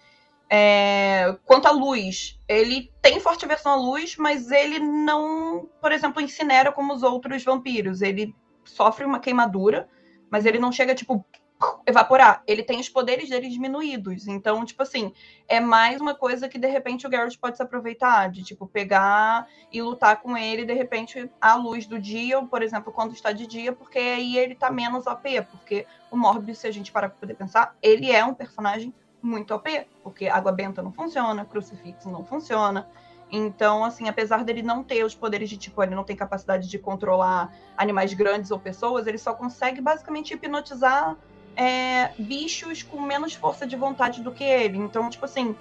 [0.49, 6.21] é, quanto à luz, ele tem forte aversão à luz, mas ele não, por exemplo,
[6.21, 8.01] incinera como os outros vampiros.
[8.01, 8.35] Ele
[8.65, 9.87] sofre uma queimadura,
[10.29, 11.23] mas ele não chega, tipo,
[11.85, 12.41] evaporar.
[12.47, 14.27] Ele tem os poderes dele diminuídos.
[14.27, 15.13] Então, tipo assim,
[15.47, 19.47] é mais uma coisa que de repente o Garrett pode se aproveitar, de tipo, pegar
[19.71, 23.31] e lutar com ele, de repente, à luz do dia, ou, por exemplo, quando está
[23.31, 25.41] de dia, porque aí ele tá menos OP.
[25.51, 29.53] Porque o Morbius, se a gente parar pra poder pensar, ele é um personagem muito
[29.53, 32.87] OP, porque água benta não funciona, crucifixo não funciona.
[33.31, 36.79] Então, assim, apesar dele não ter os poderes de tipo, ele não tem capacidade de
[36.79, 41.15] controlar animais grandes ou pessoas, ele só consegue basicamente hipnotizar
[41.55, 44.77] é, bichos com menos força de vontade do que ele.
[44.77, 45.55] Então, tipo assim,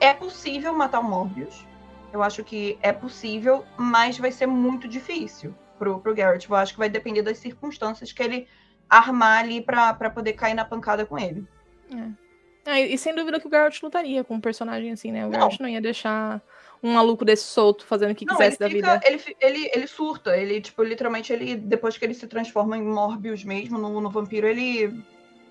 [0.00, 1.64] é possível matar o Morbius.
[2.12, 6.50] Eu acho que é possível, mas vai ser muito difícil pro, pro Garrett.
[6.50, 8.48] Eu acho que vai depender das circunstâncias que ele
[8.88, 11.46] armar ali pra, pra poder cair na pancada com ele.
[11.94, 12.21] É.
[12.64, 15.26] é e sem dúvida que o Garrett lutaria com um personagem assim, né?
[15.26, 15.38] O não.
[15.38, 16.40] Garrett não ia deixar
[16.82, 19.00] um maluco desse solto fazendo o que não, quisesse da fica, vida.
[19.06, 23.44] Ele, ele, ele surta, ele, tipo, literalmente, ele, depois que ele se transforma em Morbius
[23.44, 25.02] mesmo, no, no vampiro, ele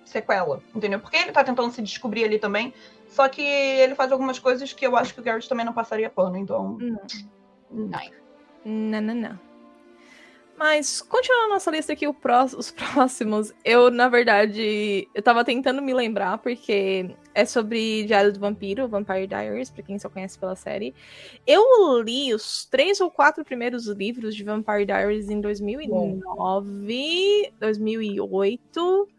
[0.04, 1.00] sequela, entendeu?
[1.00, 2.74] Porque ele tá tentando se descobrir ali também,
[3.08, 6.10] só que ele faz algumas coisas que eu acho que o Garrett também não passaria
[6.10, 6.78] pano, então.
[6.78, 7.02] Não.
[7.72, 8.02] Não,
[8.66, 9.16] não, não.
[9.16, 9.51] não.
[10.62, 15.92] Mas, continuando nossa lista aqui, pró os próximos, eu, na verdade, eu tava tentando me
[15.92, 20.94] lembrar, porque é sobre Diário do Vampiro, Vampire Diaries, pra quem só conhece pela série.
[21.48, 27.52] Eu li os três ou quatro primeiros livros de Vampire Diaries em 2009, Bom.
[27.60, 29.10] 2008.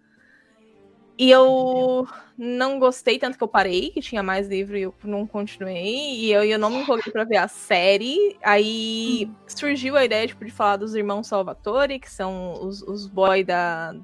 [1.23, 5.25] E eu não gostei, tanto que eu parei, que tinha mais livro e eu não
[5.25, 6.17] continuei.
[6.17, 8.37] E eu, eu não me empolguei pra ver a série.
[8.43, 13.47] Aí surgiu a ideia, tipo, de falar dos irmãos Salvatore, que são os, os boys
[13.47, 13.95] da,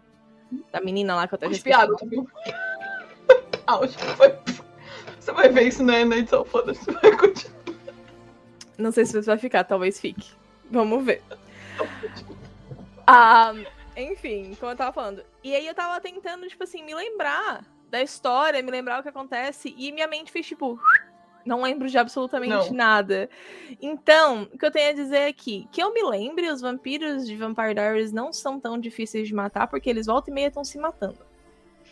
[0.71, 2.25] da menina lá que eu até já piada, viu?
[5.19, 7.59] Você vai ver isso na, na edição, foda-se, vai continuar.
[8.79, 10.31] Não sei se você vai ficar, talvez fique.
[10.71, 11.21] Vamos ver.
[13.05, 13.53] Ah...
[13.99, 15.25] Enfim, como eu tava falando.
[15.43, 19.09] E aí eu tava tentando, tipo assim, me lembrar da história, me lembrar o que
[19.09, 20.79] acontece, e minha mente fez, tipo,
[21.45, 22.77] não lembro de absolutamente não.
[22.77, 23.29] nada.
[23.81, 27.37] Então, o que eu tenho a dizer aqui, que eu me lembre, os vampiros de
[27.37, 30.79] Vampire Diaries não são tão difíceis de matar, porque eles volta e meia estão se
[30.79, 31.19] matando.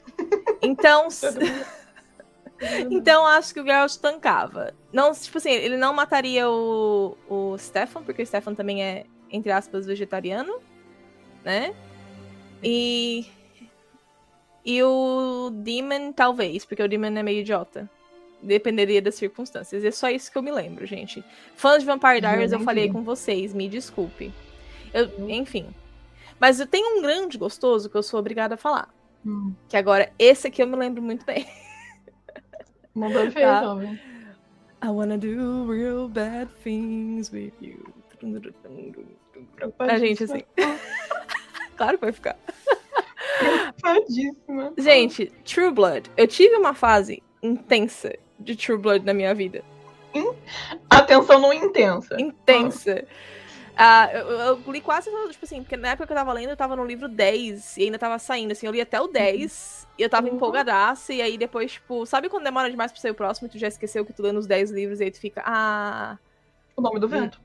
[0.62, 1.09] Então.
[2.90, 4.73] então acho que o Geralt tancava.
[4.90, 9.53] Não, tipo assim, ele não mataria o, o Stefan, porque o Stefan também é, entre
[9.53, 10.59] aspas, vegetariano,
[11.45, 11.75] né?
[12.66, 13.24] E.
[14.64, 17.88] E o Demon, talvez, porque o Demon é meio idiota.
[18.42, 19.85] Dependeria das circunstâncias.
[19.85, 21.24] É só isso que eu me lembro, gente.
[21.55, 24.33] Fãs de Vampire Diaries, eu, eu falei com vocês, me desculpe.
[24.92, 25.68] Eu, enfim.
[26.40, 28.92] Mas eu tenho um grande gostoso que eu sou obrigada a falar.
[29.24, 29.55] Hum.
[29.68, 31.46] Que agora, esse aqui eu me lembro muito bem.
[32.92, 33.62] Mandou tá?
[33.62, 34.00] jovem.
[34.83, 37.94] I wanna do real bad things with you.
[39.79, 40.42] A gente, assim.
[41.77, 42.37] Claro que vai ficar.
[44.79, 46.11] Gente, True Blood.
[46.17, 49.62] Eu tive uma fase intensa de True Blood na minha vida.
[50.89, 52.21] Atenção não intensa.
[52.21, 53.05] Intensa.
[53.77, 54.09] Ah.
[54.11, 56.57] Uh, eu, eu, li quase, tipo assim, porque na época que eu tava lendo, eu
[56.57, 59.95] tava no livro 10 e ainda tava saindo, assim, eu li até o 10 uhum.
[59.99, 60.37] e eu tava uhum.
[60.37, 63.59] empolgadaça, e aí depois, tipo, sabe quando demora demais pra sair o próximo e tu
[63.59, 66.17] já esqueceu que tu lê nos 10 livros e aí tu fica, ah...
[66.75, 67.39] O nome do vento.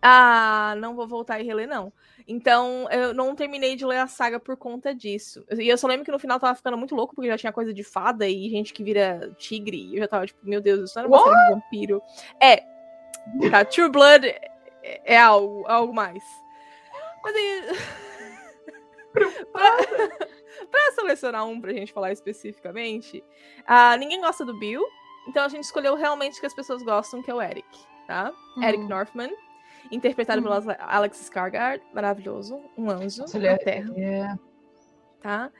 [0.00, 1.92] Ah, não vou voltar e reler, não.
[2.26, 5.44] Então, eu não terminei de ler a saga por conta disso.
[5.50, 7.74] E eu só lembro que no final tava ficando muito louco, porque já tinha coisa
[7.74, 9.88] de fada e gente que vira tigre.
[9.88, 12.02] E eu já tava tipo, meu Deus, isso não era uma série de vampiro.
[12.40, 12.56] É,
[13.50, 16.22] tá, True Blood é, é algo, algo mais.
[17.24, 17.62] Mas aí...
[19.52, 19.60] pra,
[20.70, 23.24] pra selecionar um pra gente falar especificamente,
[23.62, 24.84] uh, ninguém gosta do Bill,
[25.26, 27.66] então a gente escolheu realmente o que as pessoas gostam, que é o Eric,
[28.06, 28.32] tá?
[28.56, 28.62] Hum.
[28.62, 29.32] Eric Northman
[29.90, 30.44] interpretado hum.
[30.44, 33.94] pelo Alex Skarsgård, maravilhoso, um anjo Nossa, na é, Terra.
[33.96, 34.38] É...
[35.20, 35.50] Tá?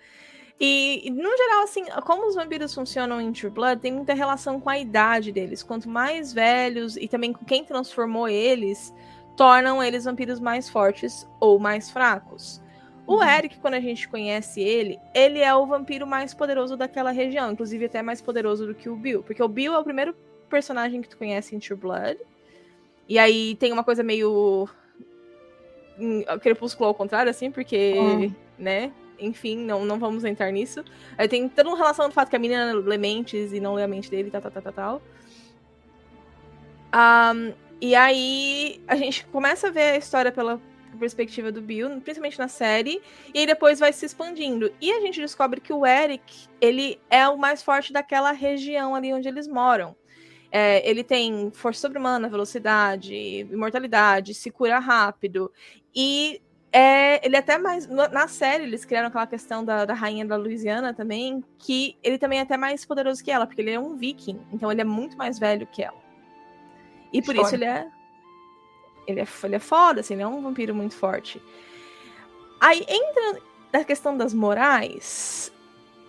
[0.60, 4.68] E, no geral, assim, como os vampiros funcionam em True Blood, tem muita relação com
[4.68, 5.62] a idade deles.
[5.62, 8.92] Quanto mais velhos e também com quem transformou eles,
[9.36, 12.60] tornam eles vampiros mais fortes ou mais fracos.
[13.06, 13.22] O uhum.
[13.22, 17.84] Eric, quando a gente conhece ele, ele é o vampiro mais poderoso daquela região, inclusive
[17.84, 20.14] até mais poderoso do que o Bill, porque o Bill é o primeiro
[20.50, 22.18] personagem que tu conhece em True Blood.
[23.08, 24.68] E aí tem uma coisa meio
[26.40, 28.34] crepúsculo ao contrário, assim, porque, uhum.
[28.58, 28.92] né?
[29.18, 30.84] Enfim, não, não vamos entrar nisso.
[31.16, 33.82] Aí tem toda uma relação do fato que a menina lê mentes e não lê
[33.82, 35.02] a mente dele, tal, tal, tal, tal, tal.
[37.34, 40.60] Um, e aí a gente começa a ver a história pela
[40.98, 43.00] perspectiva do Bill, principalmente na série,
[43.32, 44.72] e aí depois vai se expandindo.
[44.80, 49.12] E a gente descobre que o Eric, ele é o mais forte daquela região ali
[49.12, 49.94] onde eles moram.
[50.50, 53.14] É, ele tem força sobre-humana, velocidade,
[53.50, 55.52] imortalidade, se cura rápido.
[55.94, 56.40] E
[56.72, 57.86] é, ele é até mais.
[57.86, 62.38] Na série, eles criaram aquela questão da, da rainha da Louisiana também, que ele também
[62.38, 64.40] é até mais poderoso que ela, porque ele é um viking.
[64.52, 65.98] Então ele é muito mais velho que ela.
[67.12, 67.86] E por isso ele é.
[69.06, 71.42] Ele é, ele é foda, assim, ele é um vampiro muito forte.
[72.60, 73.42] Aí entra
[73.72, 75.50] na questão das morais.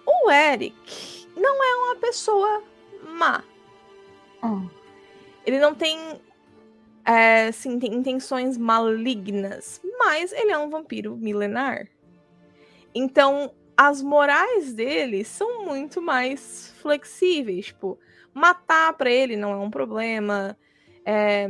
[0.06, 2.64] O Eric não é uma pessoa
[3.18, 3.44] má.
[5.46, 5.98] Ele não tem,
[7.06, 11.88] é, assim, tem intenções malignas, mas ele é um vampiro milenar.
[12.94, 17.68] Então, as morais dele são muito mais flexíveis.
[17.68, 17.98] Tipo,
[18.34, 20.58] matar para ele não é um problema.
[21.06, 21.50] É...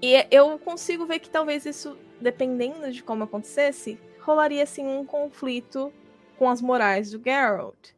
[0.00, 5.92] E eu consigo ver que talvez isso, dependendo de como acontecesse, rolaria assim um conflito
[6.38, 7.90] com as morais do Geralt.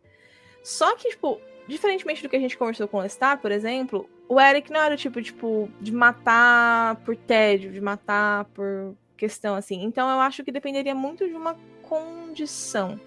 [0.62, 4.40] Só que, tipo, diferentemente do que a gente conversou com o Lestat, por exemplo, o
[4.40, 9.82] Eric não era o tipo, tipo, de matar por tédio, de matar por questão assim.
[9.82, 13.00] Então eu acho que dependeria muito de uma condição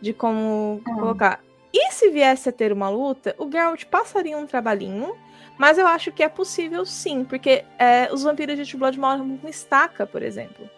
[0.00, 0.94] de como hum.
[0.94, 1.42] colocar.
[1.72, 5.14] E se viesse a ter uma luta, o Geralt passaria um trabalhinho,
[5.58, 9.48] mas eu acho que é possível sim, porque é, os vampiros de Blood morrem com
[9.48, 10.68] estaca, por exemplo.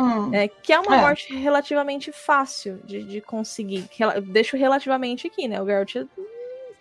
[0.00, 0.34] Hum.
[0.34, 1.00] É, que é uma é.
[1.00, 3.86] morte relativamente fácil de, de conseguir.
[3.90, 5.60] Rel deixo relativamente aqui, né?
[5.60, 5.94] O Geralt.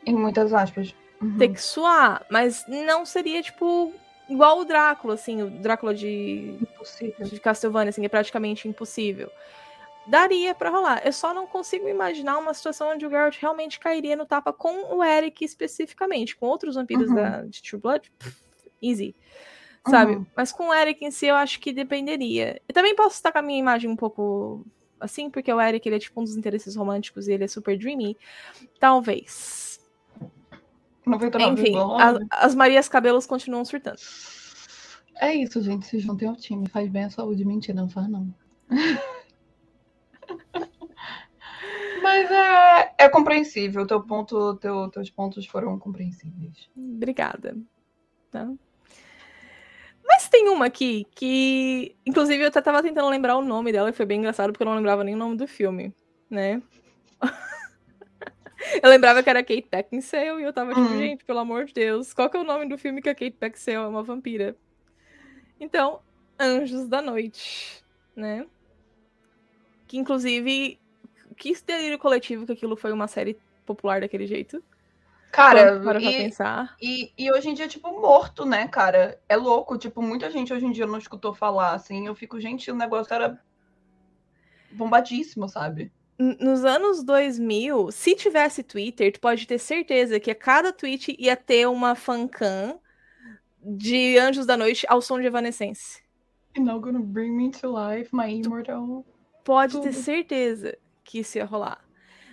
[0.06, 0.96] Em muitas aspas.
[1.22, 1.38] Uhum.
[1.38, 3.94] Ter que suar, mas não seria, tipo,
[4.30, 7.26] igual o Drácula, assim, o Drácula de, impossível.
[7.26, 9.30] de Castlevania, assim, é praticamente impossível.
[10.08, 11.02] Daria para rolar.
[11.06, 14.96] Eu só não consigo imaginar uma situação onde o Geralt realmente cairia no tapa com
[14.96, 16.38] o Eric especificamente.
[16.38, 17.16] Com outros vampiros uhum.
[17.16, 18.42] da, de True Blood, pff,
[18.82, 19.14] easy
[19.90, 20.16] sabe?
[20.16, 20.26] Uhum.
[20.36, 22.62] Mas com o Eric em si, eu acho que dependeria.
[22.68, 24.66] Eu também posso estar com a minha imagem um pouco
[25.00, 27.78] assim, porque o Eric ele é tipo um dos interesses românticos e ele é super
[27.78, 28.18] dreamy.
[28.80, 29.80] Talvez.
[31.06, 34.00] 99, Enfim, a, as Marias Cabelos continuam surtando.
[35.20, 35.86] É isso, gente.
[35.86, 36.68] Se juntem ao time.
[36.70, 37.44] Faz bem a saúde.
[37.44, 38.34] Mentira, não faz não.
[42.02, 43.86] Mas é, é compreensível.
[43.86, 46.70] Teu ponto, teu, teus pontos foram compreensíveis.
[46.78, 47.58] Obrigada.
[48.32, 48.50] Tá?
[50.12, 53.94] Mas tem uma aqui que, inclusive, eu até tava tentando lembrar o nome dela e
[53.94, 55.94] foi bem engraçado porque eu não lembrava nem o nome do filme,
[56.28, 56.64] né?
[58.82, 60.98] eu lembrava que era Kate Beckinsale e eu tava tipo, uhum.
[60.98, 63.38] gente, pelo amor de Deus, qual que é o nome do filme que a Kate
[63.40, 64.58] Beckinsale é uma vampira?
[65.60, 66.00] Então,
[66.40, 67.84] Anjos da Noite,
[68.16, 68.48] né?
[69.88, 70.80] Que inclusive,
[71.38, 74.64] que delírio coletivo que aquilo foi uma série popular daquele jeito.
[75.32, 76.76] Cara, para e, pensar.
[76.82, 79.20] E, e hoje em dia, tipo, morto, né, cara?
[79.30, 82.08] É louco, tipo, muita gente hoje em dia não escutou falar, assim.
[82.08, 83.40] Eu fico, gente, o negócio era
[84.72, 85.92] bombadíssimo, sabe?
[86.18, 91.36] Nos anos 2000, se tivesse Twitter, tu pode ter certeza que a cada tweet ia
[91.36, 92.80] ter uma fancam
[93.62, 96.02] de Anjos da Noite ao som de Evanescence.
[96.56, 99.06] You're not gonna bring me to life, my immortal.
[99.46, 99.84] Pode Tudo.
[99.84, 101.80] ter certeza que isso ia rolar.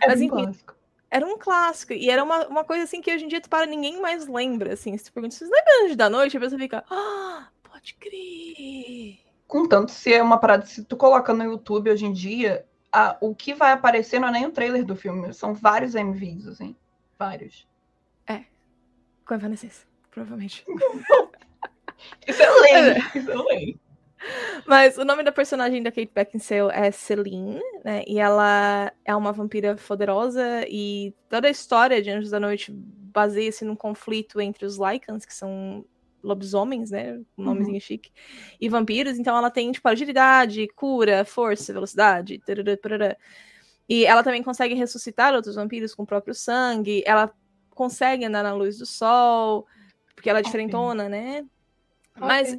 [0.01, 0.76] É Mas, enfim, clássico
[1.11, 1.93] era um clássico.
[1.93, 4.75] E era uma, uma coisa assim que hoje em dia tu para ninguém mais lembra.
[4.75, 6.37] Assim, se tu pergunta, vocês lembram Anjo da Noite?
[6.37, 9.19] A pessoa fica, ah, pode crer.
[9.47, 13.35] Contanto, se é uma parada, se tu coloca no YouTube hoje em dia, a, o
[13.35, 16.75] que vai aparecer não é nem o trailer do filme, são vários MVs, assim.
[17.19, 17.67] Vários.
[18.27, 18.45] É.
[19.25, 20.65] Com Evanescence, provavelmente.
[22.27, 23.81] isso é lei, isso é lei.
[24.67, 28.03] Mas o nome da personagem da Kate Beckinsale é Celine, né?
[28.07, 33.65] E ela é uma vampira poderosa e toda a história de Anjos da Noite baseia-se
[33.65, 35.85] num conflito entre os Lycans, que são
[36.23, 37.21] lobisomens, né?
[37.39, 37.81] Um nomezinho uhum.
[37.81, 38.11] chique,
[38.61, 39.19] e vampiros.
[39.19, 43.17] Então ela tem, tipo, agilidade, cura, força, velocidade, tarará, tarará.
[43.89, 47.03] E ela também consegue ressuscitar outros vampiros com o próprio sangue.
[47.07, 47.33] Ela
[47.71, 49.67] consegue andar na luz do sol,
[50.15, 51.45] porque ela é diferentona, né?
[52.19, 52.59] Mas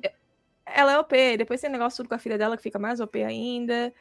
[0.73, 1.37] ela é OP.
[1.37, 3.93] Depois tem negócio tudo com a filha dela que fica mais OP ainda.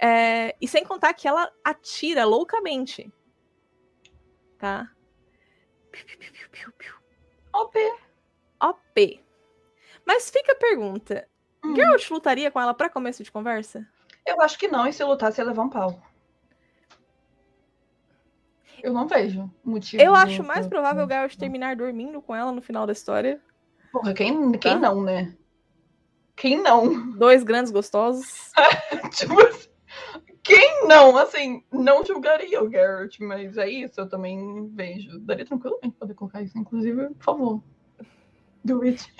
[0.00, 3.10] É, e sem contar que ela atira loucamente.
[4.58, 4.90] Tá?
[7.52, 7.78] OP.
[8.60, 9.24] OP.
[10.06, 11.26] Mas fica a pergunta:
[11.64, 11.74] Hum.
[11.74, 13.86] Geralt lutaria com ela pra começo de conversa?
[14.26, 16.00] Eu acho que não, e se lutasse ia levar um pau.
[18.82, 20.02] Eu não vejo motivo.
[20.02, 23.40] Eu acho mais provável o Geralt terminar dormindo com ela no final da história.
[23.90, 24.78] Porra, quem, quem Tá.
[24.78, 25.34] não, né?
[26.36, 27.12] Quem não?
[27.12, 28.52] Dois grandes gostosos.
[29.10, 29.68] tipo assim,
[30.42, 31.16] quem não?
[31.16, 35.18] Assim, não julgaria o Garrett, mas é isso, eu também vejo.
[35.20, 37.62] Daria tranquilamente poder colocar isso, inclusive, por favor.
[38.62, 39.12] Do it.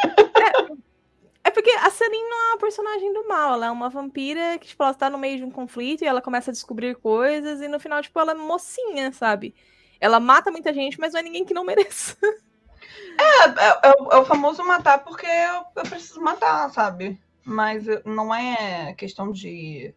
[1.42, 4.68] É porque a Celine não é uma personagem do mal, ela é uma vampira que,
[4.68, 7.68] tipo, ela tá no meio de um conflito e ela começa a descobrir coisas e
[7.68, 9.54] no final, tipo, ela é mocinha, sabe?
[10.00, 12.16] Ela mata muita gente, mas não é ninguém que não mereça.
[13.18, 17.20] É, é o- é o famoso matar porque eu, eu preciso matar, sabe?
[17.44, 19.94] Mas não é questão de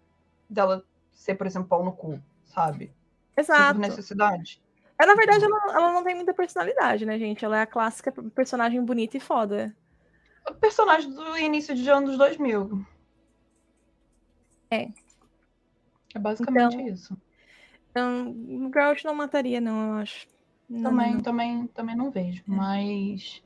[0.49, 2.91] dela ser, por exemplo, pau no cu, sabe?
[3.35, 3.73] Exato.
[3.79, 4.61] Por necessidade.
[4.97, 7.43] É, na verdade, ela, ela não tem muita personalidade, né, gente?
[7.45, 9.75] Ela é a clássica personagem bonita e foda.
[10.49, 12.85] O personagem do início de anos 2000.
[14.71, 14.89] É.
[16.13, 17.17] É basicamente Então, isso.
[17.91, 20.27] Então, o Geralt não mataria, não, eu acho.
[20.69, 21.21] Não, Também, não.
[21.21, 22.43] também, também não vejo.
[22.45, 23.41] Mas.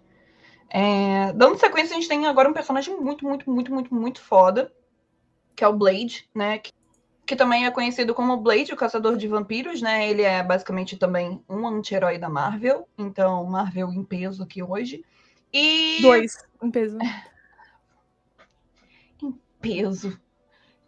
[0.69, 4.73] é, dando sequência, a gente tem agora um personagem muito, muito, muito, muito, muito foda.
[5.55, 6.57] Que é o Blade, né?
[6.57, 6.71] Que,
[7.25, 10.09] que também é conhecido como Blade, o caçador de vampiros, né?
[10.09, 12.87] Ele é basicamente também um anti-herói da Marvel.
[12.97, 15.05] Então, Marvel em peso aqui hoje.
[15.53, 15.99] E.
[16.01, 16.97] Dois em peso.
[19.61, 20.19] Peso.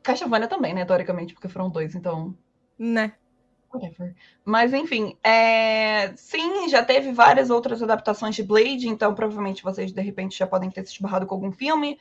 [0.03, 0.83] Castlevania também, né?
[0.83, 2.37] Teoricamente, porque foram dois, então.
[2.77, 3.13] Né?
[3.75, 4.15] Whatever.
[4.43, 6.13] Mas enfim, é...
[6.15, 10.69] sim, já teve várias outras adaptações de Blade, então provavelmente vocês de repente já podem
[10.71, 11.97] ter se esbarrado com algum filme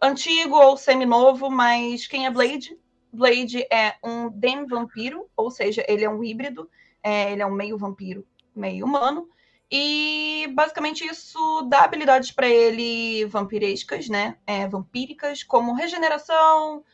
[0.00, 2.76] antigo ou semi-novo, mas quem é Blade?
[3.12, 6.68] Blade é um dem-vampiro, ou seja, ele é um híbrido,
[7.02, 9.28] é, ele é um meio vampiro, meio humano,
[9.70, 14.36] e basicamente isso dá habilidades para ele vampirescas, né?
[14.46, 16.84] É, vampíricas, como regeneração,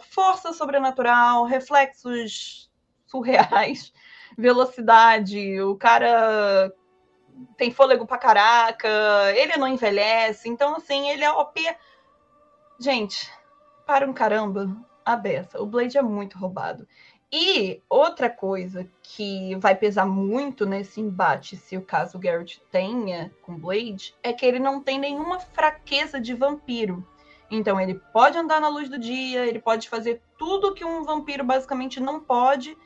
[0.00, 2.70] força sobrenatural, reflexos
[3.06, 3.92] surreais,
[4.36, 6.72] velocidade, o cara
[7.56, 8.88] tem fôlego pra caraca,
[9.34, 11.60] ele não envelhece, então assim, ele é OP.
[12.80, 13.30] Gente,
[13.86, 15.60] para um caramba, a beça.
[15.60, 16.86] O Blade é muito roubado.
[17.30, 23.58] E outra coisa que vai pesar muito nesse embate, se o caso Garrett tenha com
[23.58, 27.06] Blade, é que ele não tem nenhuma fraqueza de vampiro.
[27.50, 31.42] Então ele pode andar na luz do dia, ele pode fazer tudo que um vampiro
[31.42, 32.76] basicamente não pode,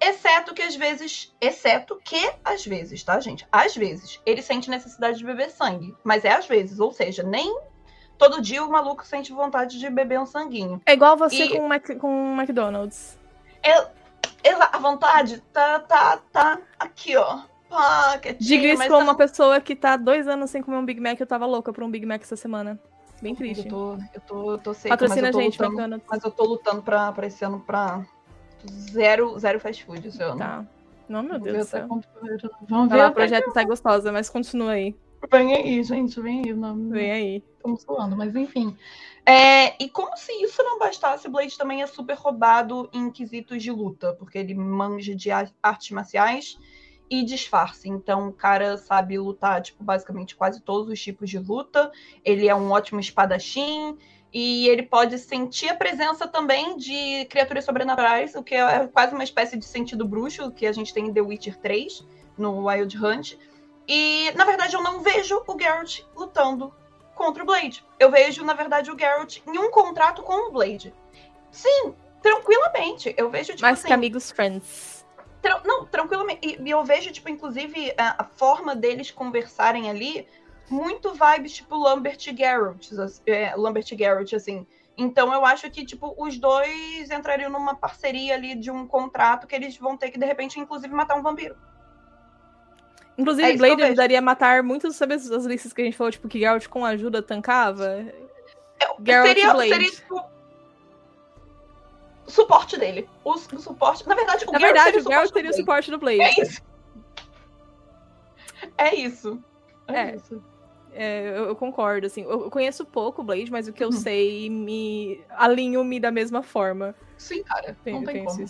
[0.00, 3.46] exceto que às vezes, exceto que às vezes, tá, gente?
[3.52, 7.54] Às vezes ele sente necessidade de beber sangue, mas é às vezes, ou seja, nem
[8.16, 10.80] todo dia o maluco sente vontade de beber um sanguinho.
[10.86, 13.18] É igual você E- com, o Mac, com o McDonald's.
[14.42, 17.40] Exa- A vontade tá, tá, tá aqui, ó.
[17.68, 21.20] Pá, Diga isso tá- uma pessoa que tá dois anos sem comer um Big Mac.
[21.20, 22.80] Eu tava louca por um Big Mac essa semana.
[23.20, 23.68] Bem Eu triste.
[23.68, 26.06] tô, eu tô, eu tô seca, mas Patrocina eu a tô gente, lutando, McDonald's.
[26.10, 28.06] mas eu tô lutando pra, pra esse ano pra
[28.70, 30.38] zero, zero fast food esse ano.
[30.38, 30.66] Tá.
[31.08, 31.88] Não, meu Vamos Deus do céu.
[31.88, 32.08] quanto-
[32.68, 34.94] Vamos ver lá, até projeto tá gostosa, mas continua aí.
[35.30, 36.52] Vem aí, gente, vem aí.
[36.54, 37.44] Não, Vem aí.
[37.56, 38.76] Estamos falando, mas enfim.
[39.26, 43.70] É, e como se isso não bastasse, Blade também é super roubado em quesitos de
[43.70, 46.56] luta, porque ele manja de ar- artes marciais
[47.10, 47.88] e disfarce.
[47.88, 51.90] Então, o cara sabe lutar, tipo, basicamente quase todos os tipos de luta.
[52.24, 53.96] Ele é um ótimo espadachim.
[54.32, 59.24] E ele pode sentir a presença também de criaturas sobrenaturais, o que é quase uma
[59.24, 62.04] espécie de sentido bruxo que a gente tem em The Witcher 3,
[62.36, 63.38] no Wild Hunt.
[63.86, 66.74] E, na verdade, eu não vejo o Geralt lutando
[67.14, 67.82] contra o Blade.
[67.98, 70.92] Eu vejo, na verdade, o Geralt em um contrato com o Blade.
[71.50, 73.14] Sim, tranquilamente.
[73.16, 73.88] Eu vejo, tipo Mais assim...
[73.88, 74.97] que amigos friends.
[75.42, 76.58] Tra- não, tranquilamente.
[76.62, 80.26] E, eu vejo, tipo, inclusive, a, a forma deles conversarem ali,
[80.68, 82.92] muito vibes, tipo, Lambert e Geralt.
[82.92, 84.66] as- é, Lambert e Geralt, assim.
[84.96, 89.54] Então eu acho que, tipo, os dois entrariam numa parceria ali de um contrato que
[89.54, 91.56] eles vão ter que, de repente, inclusive, matar um vampiro.
[93.16, 95.96] Inclusive, É eu Blade ajudaria a matar muitos, sabe as as listas que a gente
[95.96, 98.04] falou, tipo, que Geralt com ajuda tancava?
[99.04, 99.68] Geralt e seria, Blade.
[99.70, 100.24] seria, tipo,
[102.30, 103.08] suporte dele.
[103.24, 104.06] O, o suporte.
[104.08, 106.20] Na verdade, o Na verdade, seria o do teria o suporte do Blade.
[106.20, 106.62] É isso.
[108.76, 109.42] É isso.
[109.86, 110.16] É, É.
[110.16, 110.42] isso.
[110.92, 112.22] É, eu, eu concordo, assim.
[112.22, 113.92] Eu, eu conheço pouco o Blade, mas o que eu Uhum.
[113.92, 116.94] sei me alinho-me da mesma forma.
[117.16, 117.76] Sim, cara.
[117.84, 118.44] Tem- não tem tenho como.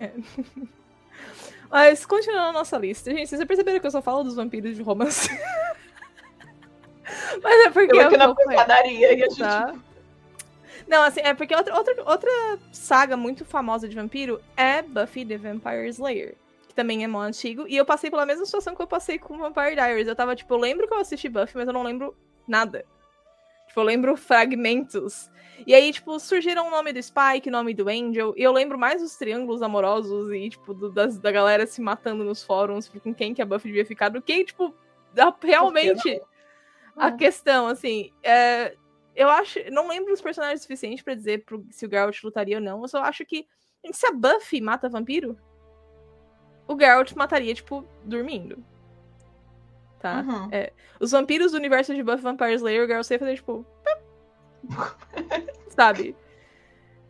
[0.00, 0.10] É.
[1.70, 3.10] Mas, continuando a nossa lista.
[3.10, 5.30] Gente, vocês perceberam que eu só falo dos vampiros de romance?
[7.42, 9.38] Mas é porque Eu aqui na acompanho, pancadaria e a gente.
[9.38, 9.74] tá?
[10.86, 12.30] Não, assim, é porque outra, outra, outra
[12.72, 16.34] saga muito famosa de vampiro é Buffy the Vampire Slayer.
[16.68, 17.66] Que também é mó antigo.
[17.68, 20.08] E eu passei pela mesma situação que eu passei com Vampire Diaries.
[20.08, 22.16] Eu tava, tipo, eu lembro que eu assisti Buffy, mas eu não lembro
[22.46, 22.84] nada.
[23.68, 25.30] Tipo, eu lembro fragmentos.
[25.66, 28.34] E aí, tipo, surgiram o nome do Spike, o nome do Angel.
[28.36, 32.24] E eu lembro mais dos triângulos amorosos e, tipo, do, das, da galera se matando
[32.24, 34.74] nos fóruns com quem que a Buffy devia ficar, do que, tipo,
[35.42, 36.20] realmente
[36.96, 38.10] a questão, assim.
[38.22, 38.76] é,
[39.14, 39.58] eu acho.
[39.70, 42.82] Não lembro os personagens suficientes pra dizer pro- se o Geralt lutaria ou não.
[42.82, 43.46] Eu só acho que.
[43.92, 45.36] Se a Buffy mata vampiro,
[46.68, 48.64] o Geralt mataria, tipo, dormindo.
[49.98, 50.20] Tá?
[50.20, 50.48] Uhum.
[51.00, 53.66] Os vampiros do universo de Buffy Vampire Slayer, o Geralt ia fazer, tipo.
[55.68, 56.16] sabe?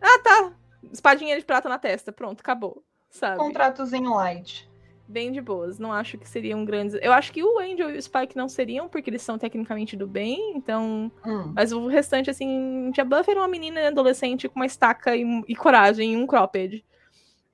[0.01, 0.53] Ah, tá.
[0.93, 2.11] Espadinha de prata na testa.
[2.13, 2.83] Pronto, acabou.
[3.11, 3.37] Sabe?
[3.39, 4.69] Contratozinho light.
[5.07, 5.79] Bem de boas.
[5.79, 6.99] Não acho que seriam grandes.
[7.03, 10.07] Eu acho que o Angel e o Spike não seriam, porque eles são tecnicamente do
[10.07, 11.11] bem, então.
[11.27, 11.53] Hum.
[11.55, 12.91] Mas o restante, assim.
[12.97, 16.85] A Buffy era uma menina adolescente com uma estaca e, e coragem e um cropped.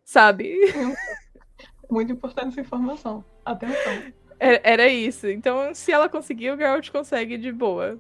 [0.05, 0.57] Sabe?
[1.91, 3.25] Muito importante essa informação.
[3.45, 4.13] Atenção.
[4.39, 5.27] Era, era isso.
[5.27, 7.99] Então, se ela conseguir, o Geralt consegue de boa.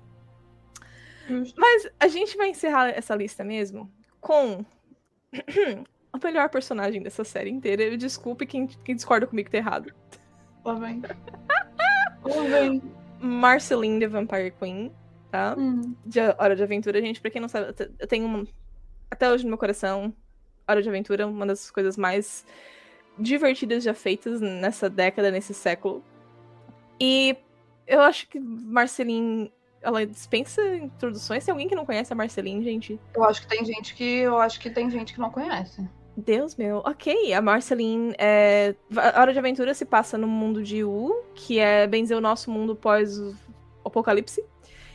[1.26, 1.60] Justo.
[1.60, 3.90] Mas a gente vai encerrar essa lista mesmo
[4.20, 4.64] com
[6.12, 7.82] o melhor personagem dessa série inteira.
[7.82, 9.92] Eu desculpe quem, quem discorda comigo tá errado.
[10.64, 11.02] Lá vem.
[12.24, 12.82] Lá vem.
[13.20, 14.92] Marceline, the Vampire Queen,
[15.30, 15.54] tá?
[15.58, 15.94] Hum.
[16.04, 18.46] De Hora de Aventura, gente, pra quem não sabe, eu te- eu tenho um,
[19.10, 20.14] até hoje no meu coração,
[20.68, 22.44] Hora de Aventura, uma das coisas mais
[23.18, 26.04] divertidas já feitas nessa década, nesse século.
[27.00, 27.36] E
[27.86, 31.44] eu acho que Marceline, ela dispensa introduções.
[31.44, 33.00] Tem alguém que não conhece a Marceline, gente?
[33.14, 35.88] Eu acho que tem gente que eu acho que tem gente que não conhece.
[36.18, 37.32] Deus meu, ok.
[37.32, 38.74] A Marceline é.
[39.14, 42.20] A Hora de Aventura se passa no mundo de U, que é bem dizer o
[42.20, 44.44] nosso mundo pós-apocalipse.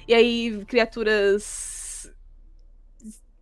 [0.06, 2.14] E aí, criaturas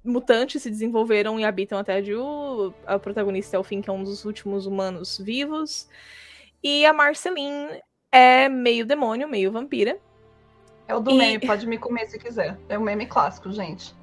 [0.04, 2.72] mutantes se desenvolveram e habitam a Terra de U.
[2.86, 5.90] A protagonista é o Finn, que é um dos últimos humanos vivos.
[6.64, 10.00] E a Marceline é meio demônio, meio vampira.
[10.88, 12.60] É o do E- meme, pode me comer se quiser.
[12.70, 13.96] É um meme clássico, gente.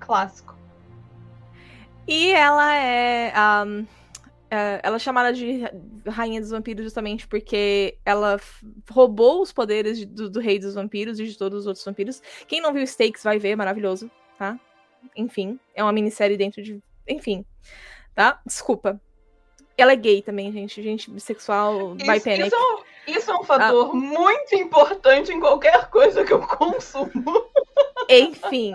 [0.00, 0.57] Clássico.
[2.08, 3.84] E ela é, ahm,
[4.50, 5.60] é, Ela é chamada de
[6.06, 8.40] Rainha dos Vampiros justamente porque ela
[8.90, 12.22] roubou os poderes de- do, do Rei dos Vampiros e de todos os outros vampiros.
[12.46, 14.58] Quem não viu Stakes vai ver, é maravilhoso, tá?
[15.14, 16.82] Enfim, é uma minissérie dentro de.
[17.06, 17.44] Enfim,
[18.14, 18.40] tá?
[18.46, 18.98] Desculpa.
[19.76, 20.82] Ela é gay também, gente.
[20.82, 22.46] Gente bissexual, by Isso, panic.
[22.46, 22.78] isso é um,
[23.18, 27.44] isso é um fator muito importante em qualquer coisa que eu consumo.
[28.08, 28.72] Enfim.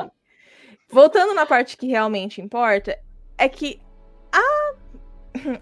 [0.90, 2.98] Voltando na parte que realmente importa,
[3.38, 3.82] é que
[4.32, 4.74] a,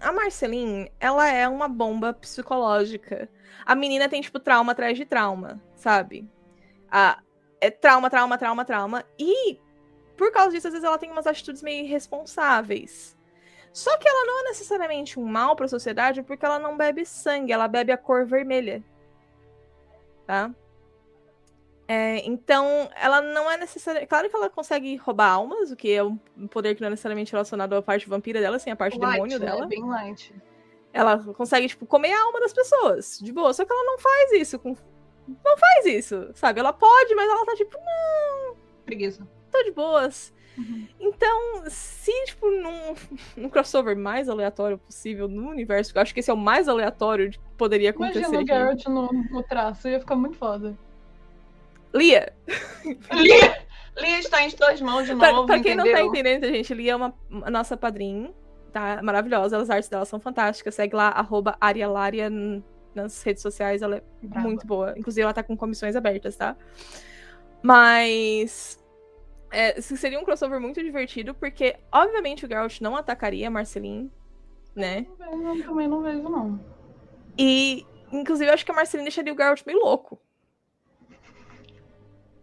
[0.00, 3.28] a Marceline, ela é uma bomba psicológica.
[3.64, 6.28] A menina tem, tipo, trauma atrás de trauma, sabe?
[6.90, 7.20] A,
[7.60, 9.04] é trauma, trauma, trauma, trauma.
[9.18, 9.58] E,
[10.16, 13.16] por causa disso, às vezes ela tem umas atitudes meio irresponsáveis.
[13.72, 17.52] Só que ela não é necessariamente um mal pra sociedade porque ela não bebe sangue,
[17.52, 18.82] ela bebe a cor vermelha.
[20.26, 20.50] Tá?
[21.92, 24.08] É, então, ela não é necessariamente.
[24.08, 26.16] Claro que ela consegue roubar almas, o que é um
[26.50, 29.38] poder que não é necessariamente relacionado à parte vampira dela, sim, a parte Light, demônio
[29.38, 29.44] né?
[29.44, 29.66] dela.
[29.66, 30.34] Bem light.
[30.90, 33.52] Ela consegue, tipo, comer a alma das pessoas, de boa.
[33.52, 34.74] Só que ela não faz isso com.
[35.44, 36.60] Não faz isso, sabe?
[36.60, 37.76] Ela pode, mas ela tá tipo,
[38.86, 39.28] Preguiça.
[39.50, 40.32] tô de boas.
[40.56, 40.88] Uhum.
[40.98, 42.94] Então, se, tipo, num,
[43.36, 47.30] num crossover mais aleatório possível no universo, eu acho que esse é o mais aleatório
[47.30, 48.20] que poderia acontecer.
[48.20, 48.46] Imagina o.
[48.46, 50.74] Garrett no, no traço, ia ficar muito foda.
[51.94, 52.32] Lia,
[53.12, 53.66] Lia,
[53.98, 56.06] Lia está em suas mãos de Pra, novo, pra quem não tá entendeu?
[56.06, 58.32] entendendo, gente, Lia é uma, a nossa padrinha,
[58.72, 59.00] tá?
[59.02, 60.74] Maravilhosa, as artes dela são fantásticas.
[60.74, 62.30] Segue lá, arroba Arialaria
[62.94, 64.46] nas redes sociais, ela é Brava.
[64.48, 64.94] muito boa.
[64.96, 66.56] Inclusive, ela tá com comissões abertas, tá?
[67.62, 68.78] Mas.
[69.50, 74.10] É, seria um crossover muito divertido, porque, obviamente, o Geralt não atacaria a Marceline,
[74.74, 75.06] né?
[75.20, 76.58] Eu também não vejo, não.
[77.36, 80.18] E, inclusive, eu acho que a Marceline deixaria o Geralt meio louco.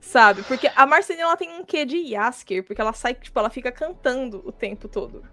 [0.09, 0.41] Sabe?
[0.41, 3.71] Porque a Marceline, ela tem um quê de Yasker, porque ela sai, tipo, ela fica
[3.71, 5.23] cantando o tempo todo.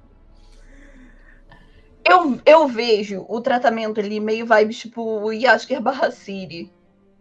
[2.04, 6.70] Eu, eu vejo o tratamento ali meio vibes tipo Yasker barra Siri.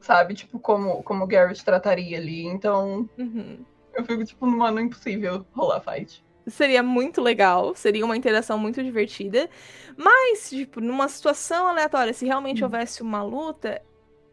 [0.01, 0.33] Sabe?
[0.33, 2.45] Tipo, como, como o Garrett trataria ali.
[2.45, 3.65] Então, Uhum.
[3.95, 6.23] eu fico tipo, mano, impossível rolar fight.
[6.47, 9.49] Seria muito legal, seria uma interação muito divertida.
[9.97, 12.65] Mas, tipo, numa situação aleatória, se realmente Hum.
[12.65, 13.81] houvesse uma luta,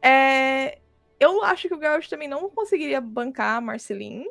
[0.02, 0.78] é...
[1.22, 4.28] eu acho que o Geralt também não conseguiria bancar a Marceline,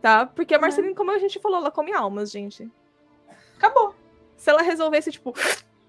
[0.00, 0.24] tá?
[0.24, 0.58] Porque a.
[0.58, 2.70] Marceline, como a gente falou, ela come almas, gente.
[3.58, 3.94] Acabou.
[4.34, 5.34] Se ela resolvesse, tipo,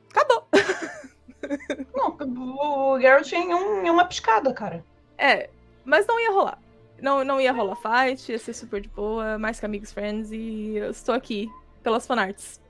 [0.09, 0.47] acabou.
[1.95, 4.85] Não, o Garrett em, um, em uma piscada, cara.
[5.17, 5.49] É,
[5.83, 6.59] mas não ia rolar.
[7.01, 10.75] não, não ia rolar fight, ia ser super de boa, mais que amigos friends, e
[10.75, 11.49] eu estou aqui
[11.81, 12.61] pelas fanarts.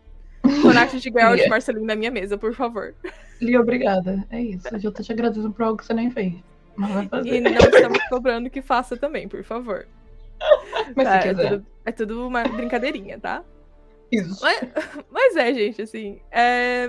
[0.63, 1.49] Fanarts de Geralt Yeah.
[1.49, 2.95] Marcelinho na minha mesa, por favor.
[3.41, 4.25] Li, obrigada.
[4.29, 4.67] É isso.
[4.81, 6.33] Eu tô te agradecendo por algo que você nem fez.
[7.26, 9.88] E não estamos cobrando que faça também, por favor.
[10.95, 13.43] Mas Tá, se é, tudo, é tudo uma brincadeirinha, tá?
[14.11, 14.41] Isso.
[14.41, 14.61] Mas,
[15.09, 16.19] mas é, gente, assim.
[16.32, 16.88] é,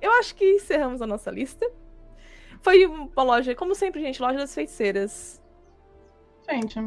[0.00, 1.68] eu acho que encerramos a nossa lista.
[2.60, 5.42] Foi uma loja, como sempre, gente, loja das feiticeiras.
[6.48, 6.78] Gente,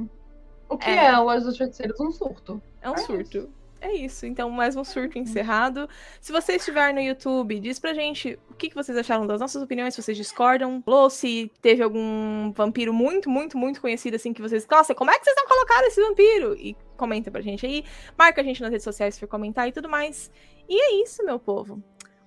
[0.70, 0.96] o que É.
[0.96, 2.00] é, a loja dos feiticeiros?
[2.00, 2.62] Um surto.
[2.82, 3.50] É um É surto.
[3.86, 4.26] É isso.
[4.26, 5.88] Então, mais um surto encerrado.
[6.20, 9.62] Se você estiver no YouTube, diz pra gente o que que vocês acharam das nossas
[9.62, 10.82] opiniões, se vocês discordam.
[10.88, 14.68] Ou se teve algum vampiro muito, muito, muito conhecido, assim, que vocês.
[14.68, 16.56] Nossa, como é que vocês não colocaram esse vampiro?
[16.56, 17.86] E comenta pra gente aí.
[18.18, 20.32] Marca a gente nas redes sociais for comentar e tudo mais.
[20.68, 21.80] E é isso, meu povo.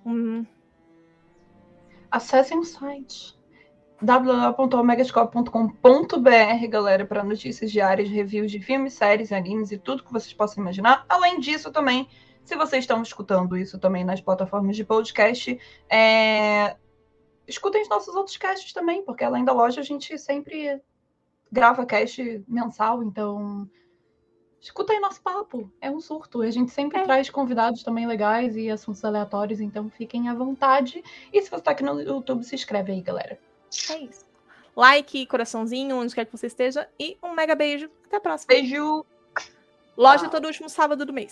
[0.05, 0.45] Um,
[2.09, 3.37] Acessem o site
[4.01, 10.61] www.omegascope.com.br, galera, para notícias diárias, reviews de filmes, séries, animes e tudo que vocês possam
[10.63, 11.05] imaginar.
[11.09, 12.07] Além disso, também,
[12.43, 16.75] se vocês estão escutando isso também nas plataformas de podcast, é,
[17.47, 20.81] escutem os nossos outros casts também, porque além da loja a gente sempre
[21.51, 23.69] grava cast mensal, então
[24.61, 25.71] escutem nosso papo.
[25.81, 26.41] É um surto.
[26.41, 27.03] A gente sempre É.
[27.03, 31.03] traz convidados também legais e assuntos aleatórios, então fiquem à vontade.
[31.33, 33.39] E se você tá aqui no YouTube, se inscreve aí, galera.
[33.89, 34.25] É isso.
[34.75, 36.87] Like, coraçãozinho, onde quer que você esteja.
[36.99, 37.89] E um mega beijo.
[38.05, 38.47] Até a próxima.
[38.47, 39.05] Beijo!
[39.97, 40.29] Loja Tchau.
[40.29, 41.27] todo último sábado do mês.